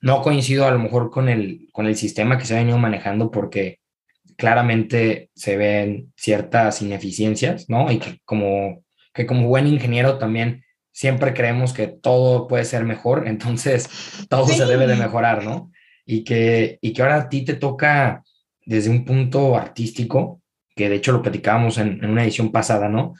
No 0.00 0.22
coincido 0.22 0.66
a 0.66 0.72
lo 0.72 0.78
mejor 0.78 1.10
con 1.10 1.28
el, 1.28 1.68
con 1.72 1.86
el 1.86 1.96
sistema 1.96 2.38
que 2.38 2.44
se 2.44 2.54
ha 2.54 2.58
venido 2.58 2.78
manejando 2.78 3.30
porque 3.30 3.78
claramente 4.36 5.30
se 5.34 5.56
ven 5.56 6.12
ciertas 6.16 6.82
ineficiencias, 6.82 7.68
¿no? 7.68 7.90
Y 7.92 7.98
que 7.98 8.18
como, 8.24 8.82
que 9.14 9.26
como 9.26 9.46
buen 9.46 9.66
ingeniero 9.66 10.18
también 10.18 10.64
siempre 10.90 11.34
creemos 11.34 11.72
que 11.72 11.86
todo 11.86 12.48
puede 12.48 12.64
ser 12.64 12.84
mejor, 12.84 13.24
entonces 13.28 13.88
todo 14.28 14.46
se 14.48 14.66
debe 14.66 14.86
de 14.86 14.96
mejorar, 14.96 15.44
¿no? 15.44 15.70
Y 16.04 16.24
que, 16.24 16.78
y 16.80 16.92
que 16.92 17.02
ahora 17.02 17.16
a 17.16 17.28
ti 17.28 17.44
te 17.44 17.54
toca 17.54 18.24
desde 18.64 18.90
un 18.90 19.04
punto 19.04 19.56
artístico, 19.56 20.41
que 20.74 20.88
de 20.88 20.96
hecho 20.96 21.12
lo 21.12 21.22
platicábamos 21.22 21.78
en, 21.78 22.04
una 22.04 22.24
edición 22.24 22.52
pasada, 22.52 22.88
¿no? 22.88 23.14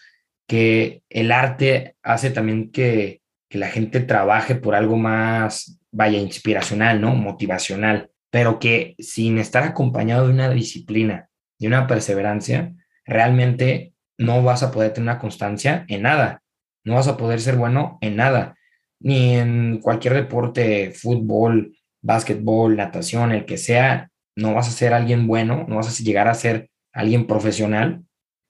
Que 0.46 1.02
el 1.08 1.32
arte 1.32 1.96
hace 2.02 2.30
también 2.30 2.70
que, 2.70 3.20
que 3.48 3.58
la 3.58 3.68
gente 3.68 4.00
trabaje 4.00 4.54
por 4.54 4.74
algo 4.74 4.96
más, 4.96 5.80
vaya, 5.90 6.18
inspiracional, 6.18 7.00
¿no? 7.00 7.14
Motivacional, 7.14 8.10
pero 8.30 8.58
que 8.58 8.94
sin 8.98 9.38
estar 9.38 9.62
acompañado 9.64 10.26
de 10.26 10.32
una 10.32 10.50
disciplina, 10.50 11.28
de 11.58 11.66
una 11.66 11.86
perseverancia, 11.86 12.72
realmente 13.04 13.92
no 14.18 14.42
vas 14.42 14.62
a 14.62 14.70
poder 14.70 14.92
tener 14.92 15.10
una 15.10 15.18
constancia 15.18 15.84
en 15.88 16.02
nada, 16.02 16.42
no 16.84 16.94
vas 16.94 17.08
a 17.08 17.16
poder 17.16 17.40
ser 17.40 17.56
bueno 17.56 17.98
en 18.00 18.16
nada, 18.16 18.56
ni 19.00 19.34
en 19.34 19.80
cualquier 19.80 20.14
deporte, 20.14 20.92
fútbol, 20.92 21.76
básquetbol, 22.00 22.76
natación, 22.76 23.32
el 23.32 23.44
que 23.44 23.58
sea, 23.58 24.10
no 24.36 24.54
vas 24.54 24.68
a 24.68 24.72
ser 24.72 24.94
alguien 24.94 25.26
bueno, 25.26 25.66
no 25.68 25.76
vas 25.76 25.88
a 25.88 26.02
llegar 26.02 26.28
a 26.28 26.34
ser 26.34 26.70
alguien 26.92 27.26
profesional, 27.26 28.02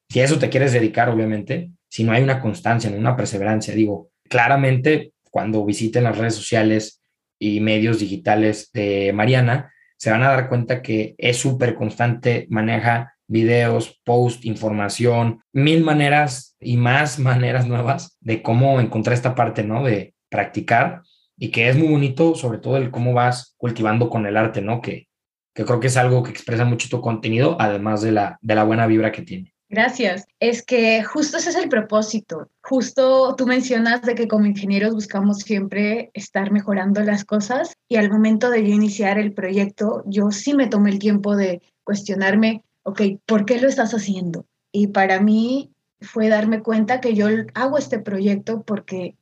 si 0.09 0.21
a 0.21 0.25
eso 0.25 0.39
te 0.39 0.51
quieres 0.51 0.73
dedicar, 0.73 1.09
obviamente, 1.09 1.71
si 1.89 2.05
no 2.05 2.13
hay 2.13 2.23
una 2.23 2.41
constancia, 2.41 2.91
una 2.91 3.17
perseverancia, 3.17 3.75
digo, 3.75 4.11
claramente 4.29 5.13
cuando 5.31 5.65
visiten 5.65 6.05
las 6.05 6.19
redes 6.19 6.35
sociales 6.35 7.03
y 7.39 7.61
medios 7.61 7.99
digitales 7.99 8.71
de 8.73 9.13
Mariana, 9.15 9.73
se 9.97 10.11
van 10.11 10.23
a 10.23 10.29
dar 10.29 10.49
cuenta 10.49 10.83
que 10.83 11.15
es 11.17 11.37
súper 11.37 11.75
constante, 11.75 12.47
maneja 12.51 13.15
videos, 13.27 14.01
post, 14.05 14.45
información, 14.45 15.41
mil 15.53 15.83
maneras 15.83 16.57
y 16.61 16.77
más 16.77 17.19
maneras 17.21 17.67
nuevas 17.67 18.19
de 18.21 18.43
cómo 18.43 18.81
encontrar 18.81 19.15
esta 19.15 19.35
parte, 19.35 19.63
¿no? 19.65 19.85
De 19.85 20.15
practicar 20.29 21.03
y 21.39 21.51
que 21.51 21.69
es 21.69 21.77
muy 21.77 21.89
bonito, 21.89 22.35
sobre 22.35 22.59
todo 22.59 22.77
el 22.77 22.91
cómo 22.91 23.15
vas 23.15 23.55
cultivando 23.57 24.11
con 24.11 24.27
el 24.27 24.37
arte, 24.37 24.61
¿no? 24.61 24.81
Que 24.81 25.09
que 25.55 25.65
creo 25.65 25.81
que 25.81 25.89
es 25.89 25.97
algo 25.97 26.23
que 26.23 26.31
expresa 26.31 26.65
mucho 26.65 26.89
tu 26.89 27.01
contenido, 27.01 27.57
además 27.61 28.03
de 28.03 28.13
la, 28.13 28.39
de 28.41 28.55
la 28.55 28.65
buena 28.65 28.87
vibra 28.87 29.13
que 29.13 29.23
tiene. 29.23 29.53
Gracias. 29.73 30.27
Es 30.39 30.63
que 30.63 31.03
justo 31.03 31.39
ese 31.39 31.49
es 31.49 31.57
el 31.57 31.71
propósito. 31.71 32.51
Justo 32.63 33.35
tú 33.37 33.47
mencionas 33.47 34.03
de 34.03 34.15
que 34.15 34.29
como 34.29 34.45
ingenieros 34.45 34.93
buscamos 34.93 35.39
siempre 35.39 36.11
estar 36.13 36.53
mejorando 36.53 37.03
las 37.03 37.25
cosas 37.25 37.73
y 37.89 37.97
al 37.97 38.11
momento 38.11 38.51
de 38.51 38.69
yo 38.69 38.75
iniciar 38.75 39.19
el 39.19 39.33
proyecto, 39.33 40.03
yo 40.05 40.31
sí 40.31 40.53
me 40.53 40.67
tomé 40.67 40.91
el 40.91 40.99
tiempo 40.99 41.37
de 41.37 41.63
cuestionarme, 41.85 42.65
ok, 42.83 43.01
¿por 43.25 43.47
qué 43.47 43.59
lo 43.63 43.67
estás 43.67 43.95
haciendo? 43.95 44.45
Y 44.73 44.89
para 44.89 45.21
mí 45.21 45.73
fue 46.03 46.29
darme 46.29 46.63
cuenta 46.63 47.01
que 47.01 47.15
yo 47.15 47.29
hago 47.55 47.79
este 47.79 47.99
proyecto 47.99 48.65
porque 48.65 49.17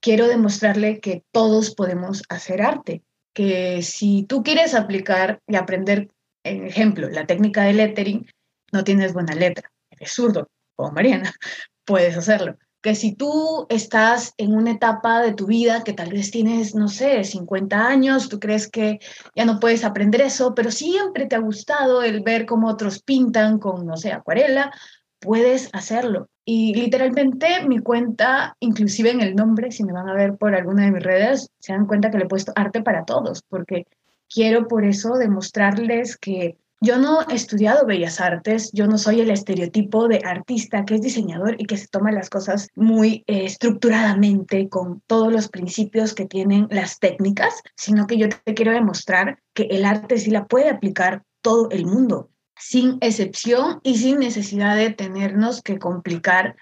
quiero 0.00 0.28
demostrarle 0.28 1.00
que 1.00 1.24
todos 1.32 1.74
podemos 1.74 2.22
hacer 2.28 2.60
arte 2.60 3.02
que 3.36 3.82
si 3.82 4.22
tú 4.22 4.42
quieres 4.42 4.74
aplicar 4.74 5.42
y 5.46 5.56
aprender, 5.56 6.08
en 6.42 6.66
ejemplo, 6.66 7.10
la 7.10 7.26
técnica 7.26 7.64
de 7.64 7.74
lettering, 7.74 8.26
no 8.72 8.82
tienes 8.82 9.12
buena 9.12 9.34
letra, 9.34 9.70
eres 9.90 10.10
zurdo, 10.10 10.48
como 10.74 10.92
Mariana, 10.92 11.34
puedes 11.84 12.16
hacerlo. 12.16 12.56
Que 12.80 12.94
si 12.94 13.14
tú 13.14 13.66
estás 13.68 14.32
en 14.38 14.56
una 14.56 14.70
etapa 14.70 15.20
de 15.20 15.34
tu 15.34 15.44
vida 15.46 15.84
que 15.84 15.92
tal 15.92 16.12
vez 16.12 16.30
tienes, 16.30 16.74
no 16.74 16.88
sé, 16.88 17.24
50 17.24 17.86
años, 17.86 18.30
tú 18.30 18.40
crees 18.40 18.70
que 18.70 19.00
ya 19.34 19.44
no 19.44 19.60
puedes 19.60 19.84
aprender 19.84 20.22
eso, 20.22 20.54
pero 20.54 20.70
siempre 20.70 21.26
te 21.26 21.36
ha 21.36 21.40
gustado 21.40 22.02
el 22.02 22.22
ver 22.22 22.46
cómo 22.46 22.68
otros 22.70 23.02
pintan 23.02 23.58
con, 23.58 23.84
no 23.84 23.98
sé, 23.98 24.12
acuarela, 24.12 24.72
puedes 25.20 25.68
hacerlo. 25.74 26.30
Y 26.48 26.74
literalmente 26.74 27.66
mi 27.66 27.80
cuenta, 27.80 28.56
inclusive 28.60 29.10
en 29.10 29.20
el 29.20 29.34
nombre, 29.34 29.72
si 29.72 29.82
me 29.82 29.92
van 29.92 30.08
a 30.08 30.14
ver 30.14 30.36
por 30.36 30.54
alguna 30.54 30.84
de 30.84 30.92
mis 30.92 31.02
redes, 31.02 31.50
se 31.58 31.72
dan 31.72 31.86
cuenta 31.86 32.08
que 32.08 32.18
le 32.18 32.24
he 32.24 32.28
puesto 32.28 32.52
arte 32.54 32.82
para 32.82 33.04
todos, 33.04 33.42
porque 33.48 33.88
quiero 34.32 34.68
por 34.68 34.84
eso 34.84 35.14
demostrarles 35.14 36.16
que 36.16 36.56
yo 36.80 36.98
no 36.98 37.22
he 37.28 37.34
estudiado 37.34 37.84
bellas 37.84 38.20
artes, 38.20 38.70
yo 38.72 38.86
no 38.86 38.96
soy 38.96 39.20
el 39.20 39.30
estereotipo 39.30 40.06
de 40.06 40.20
artista 40.24 40.84
que 40.84 40.94
es 40.94 41.02
diseñador 41.02 41.56
y 41.58 41.64
que 41.64 41.78
se 41.78 41.88
toma 41.88 42.12
las 42.12 42.30
cosas 42.30 42.68
muy 42.76 43.24
eh, 43.26 43.46
estructuradamente 43.46 44.68
con 44.68 45.02
todos 45.08 45.32
los 45.32 45.48
principios 45.48 46.14
que 46.14 46.26
tienen 46.26 46.68
las 46.70 47.00
técnicas, 47.00 47.60
sino 47.74 48.06
que 48.06 48.18
yo 48.18 48.28
te 48.28 48.54
quiero 48.54 48.70
demostrar 48.70 49.40
que 49.52 49.64
el 49.64 49.84
arte 49.84 50.16
sí 50.18 50.30
la 50.30 50.46
puede 50.46 50.68
aplicar 50.68 51.24
todo 51.40 51.70
el 51.70 51.86
mundo 51.86 52.30
sin 52.58 52.98
excepción 53.00 53.80
y 53.82 53.98
sin 53.98 54.18
necesidad 54.18 54.76
de 54.76 54.90
tenernos 54.90 55.62
que 55.62 55.78
complicar 55.78 56.56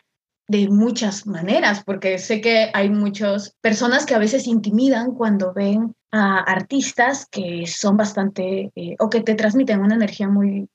de 0.46 0.68
muchas 0.68 1.26
maneras, 1.26 1.82
porque 1.84 2.18
sé 2.18 2.40
que 2.40 2.70
hay 2.74 2.90
muchas 2.90 3.56
personas 3.60 4.04
que 4.04 4.14
a 4.14 4.18
veces 4.18 4.46
intimidan 4.46 5.12
cuando 5.12 5.54
ven 5.54 5.94
a 6.10 6.40
artistas 6.40 7.26
que 7.26 7.66
son 7.66 7.96
bastante, 7.96 8.70
eh, 8.74 8.96
o 8.98 9.08
que 9.08 9.22
te 9.22 9.34
transmiten 9.34 9.80
una 9.80 9.94
energía 9.94 10.28
muy, 10.28 10.68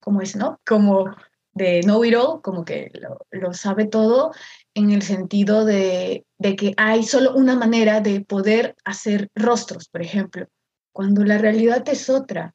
como 0.00 0.20
es, 0.20 0.36
¿no? 0.36 0.60
Como 0.66 1.06
de 1.54 1.80
know 1.82 2.04
it 2.04 2.14
all, 2.14 2.42
como 2.42 2.64
que 2.64 2.90
lo, 3.30 3.52
sabe 3.54 3.86
todo, 3.86 4.32
en 4.74 4.90
el 4.90 5.02
sentido 5.02 5.64
de, 5.64 6.26
de 6.38 6.56
que 6.56 6.74
hay 6.76 7.04
solo 7.04 7.34
una 7.34 7.56
manera 7.56 8.00
de 8.00 8.20
poder 8.20 8.76
hacer 8.84 9.30
rostros, 9.34 9.88
por 9.88 10.02
ejemplo, 10.02 10.48
cuando 10.92 11.24
la 11.24 11.38
realidad 11.38 11.88
es 11.88 12.10
otra. 12.10 12.54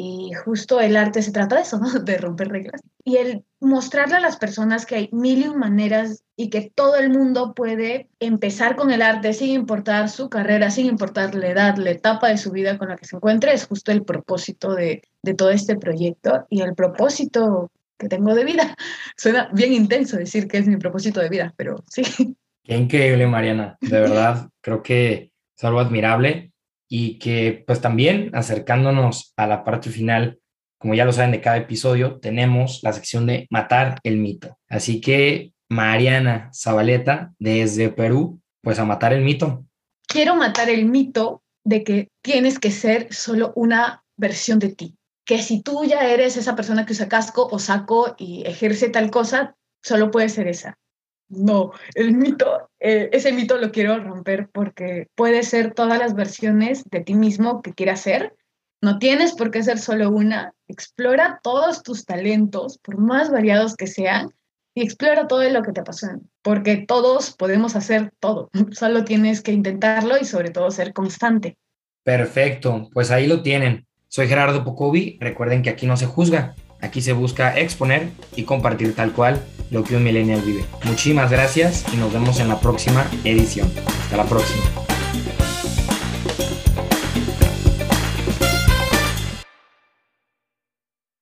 Y 0.00 0.30
justo 0.32 0.80
el 0.80 0.96
arte 0.96 1.22
se 1.22 1.32
trata 1.32 1.56
de 1.56 1.62
eso. 1.62 1.80
De 2.04 2.18
romper 2.18 2.50
reglas. 2.50 2.80
Y 3.04 3.16
el 3.16 3.44
mostrarle 3.58 4.14
a 4.14 4.20
las 4.20 4.36
personas 4.36 4.86
que 4.86 4.94
hay 4.94 5.08
mil 5.10 5.44
y 5.44 5.48
maneras 5.50 6.22
y 6.36 6.50
que 6.50 6.70
todo 6.72 6.94
el 6.94 7.10
mundo 7.10 7.52
puede 7.52 8.08
empezar 8.20 8.76
con 8.76 8.92
el 8.92 9.02
arte 9.02 9.32
sin 9.32 9.50
importar 9.50 10.08
su 10.08 10.28
carrera, 10.28 10.70
sin 10.70 10.86
importar 10.86 11.34
la 11.34 11.48
edad, 11.48 11.76
la 11.78 11.90
etapa 11.90 12.28
de 12.28 12.38
su 12.38 12.52
vida 12.52 12.78
con 12.78 12.90
la 12.90 12.96
que 12.96 13.06
se 13.06 13.16
encuentre, 13.16 13.52
es 13.52 13.66
justo 13.66 13.90
el 13.90 14.04
propósito 14.04 14.72
de, 14.72 15.02
de 15.24 15.34
todo 15.34 15.50
este 15.50 15.74
proyecto. 15.74 16.46
Y 16.48 16.60
el 16.60 16.76
propósito 16.76 17.72
que 17.98 18.08
tengo 18.08 18.36
de 18.36 18.44
vida. 18.44 18.76
Suena 19.16 19.50
bien 19.52 19.72
intenso 19.72 20.16
decir 20.16 20.46
que 20.46 20.58
es 20.58 20.68
mi 20.68 20.76
propósito 20.76 21.18
de 21.18 21.28
vida, 21.28 21.52
pero 21.56 21.82
sí. 21.88 22.36
Qué 22.62 22.76
increíble, 22.76 23.26
Mariana. 23.26 23.76
De 23.80 24.00
verdad, 24.00 24.48
creo 24.60 24.80
que 24.80 25.32
es 25.56 25.64
algo 25.64 25.80
admirable 25.80 26.52
y 26.88 27.18
que 27.18 27.64
pues 27.66 27.80
también 27.80 28.30
acercándonos 28.34 29.32
a 29.36 29.46
la 29.46 29.64
parte 29.64 29.90
final, 29.90 30.38
como 30.78 30.94
ya 30.94 31.04
lo 31.04 31.12
saben 31.12 31.32
de 31.32 31.40
cada 31.40 31.58
episodio, 31.58 32.18
tenemos 32.20 32.80
la 32.82 32.92
sección 32.92 33.26
de 33.26 33.46
matar 33.50 33.98
el 34.02 34.16
mito. 34.16 34.58
Así 34.68 35.00
que 35.00 35.52
Mariana 35.68 36.50
Zabaleta, 36.54 37.32
desde 37.38 37.90
Perú, 37.90 38.40
pues 38.62 38.78
a 38.78 38.84
matar 38.84 39.12
el 39.12 39.22
mito. 39.22 39.64
Quiero 40.06 40.34
matar 40.36 40.70
el 40.70 40.86
mito 40.86 41.42
de 41.64 41.84
que 41.84 42.08
tienes 42.22 42.58
que 42.58 42.70
ser 42.70 43.12
solo 43.12 43.52
una 43.54 44.02
versión 44.16 44.58
de 44.58 44.74
ti 44.74 44.98
que 45.28 45.42
si 45.42 45.60
tú 45.60 45.84
ya 45.84 46.08
eres 46.08 46.38
esa 46.38 46.56
persona 46.56 46.86
que 46.86 46.94
usa 46.94 47.06
casco 47.06 47.46
o 47.52 47.58
saco 47.58 48.16
y 48.16 48.44
ejerce 48.46 48.88
tal 48.88 49.10
cosa, 49.10 49.54
solo 49.82 50.10
puede 50.10 50.30
ser 50.30 50.48
esa. 50.48 50.78
No, 51.28 51.72
el 51.94 52.14
mito, 52.14 52.70
eh, 52.80 53.10
ese 53.12 53.32
mito 53.32 53.58
lo 53.58 53.70
quiero 53.70 54.02
romper 54.02 54.48
porque 54.50 55.08
puede 55.14 55.42
ser 55.42 55.74
todas 55.74 55.98
las 55.98 56.14
versiones 56.14 56.84
de 56.90 57.00
ti 57.00 57.14
mismo 57.14 57.60
que 57.60 57.74
quieras 57.74 58.00
ser. 58.00 58.34
No 58.80 58.98
tienes 58.98 59.34
por 59.34 59.50
qué 59.50 59.62
ser 59.62 59.78
solo 59.78 60.10
una. 60.10 60.54
Explora 60.68 61.40
todos 61.42 61.82
tus 61.82 62.06
talentos, 62.06 62.78
por 62.78 62.98
más 62.98 63.30
variados 63.30 63.76
que 63.76 63.86
sean, 63.86 64.30
y 64.74 64.82
explora 64.82 65.26
todo 65.26 65.48
lo 65.50 65.62
que 65.62 65.72
te 65.72 65.80
apasiona, 65.80 66.20
porque 66.42 66.76
todos 66.76 67.34
podemos 67.36 67.74
hacer 67.74 68.12
todo. 68.20 68.48
Solo 68.70 69.04
tienes 69.04 69.42
que 69.42 69.52
intentarlo 69.52 70.16
y 70.18 70.24
sobre 70.24 70.50
todo 70.50 70.70
ser 70.70 70.92
constante. 70.92 71.58
Perfecto, 72.04 72.88
pues 72.92 73.10
ahí 73.10 73.26
lo 73.26 73.42
tienen. 73.42 73.86
Soy 74.06 74.28
Gerardo 74.28 74.64
Pocovi, 74.64 75.18
recuerden 75.20 75.62
que 75.62 75.70
aquí 75.70 75.86
no 75.86 75.96
se 75.96 76.06
juzga, 76.06 76.54
aquí 76.80 77.00
se 77.00 77.12
busca 77.12 77.58
exponer 77.58 78.10
y 78.36 78.44
compartir 78.44 78.94
tal 78.94 79.12
cual 79.12 79.42
lo 79.70 79.84
que 79.84 79.96
un 79.96 80.04
millennial 80.04 80.40
vive. 80.42 80.64
Muchísimas 80.84 81.30
gracias 81.30 81.84
y 81.92 81.96
nos 81.96 82.12
vemos 82.12 82.40
en 82.40 82.48
la 82.48 82.60
próxima 82.60 83.06
edición. 83.24 83.70
Hasta 84.02 84.16
la 84.16 84.24
próxima. 84.24 84.87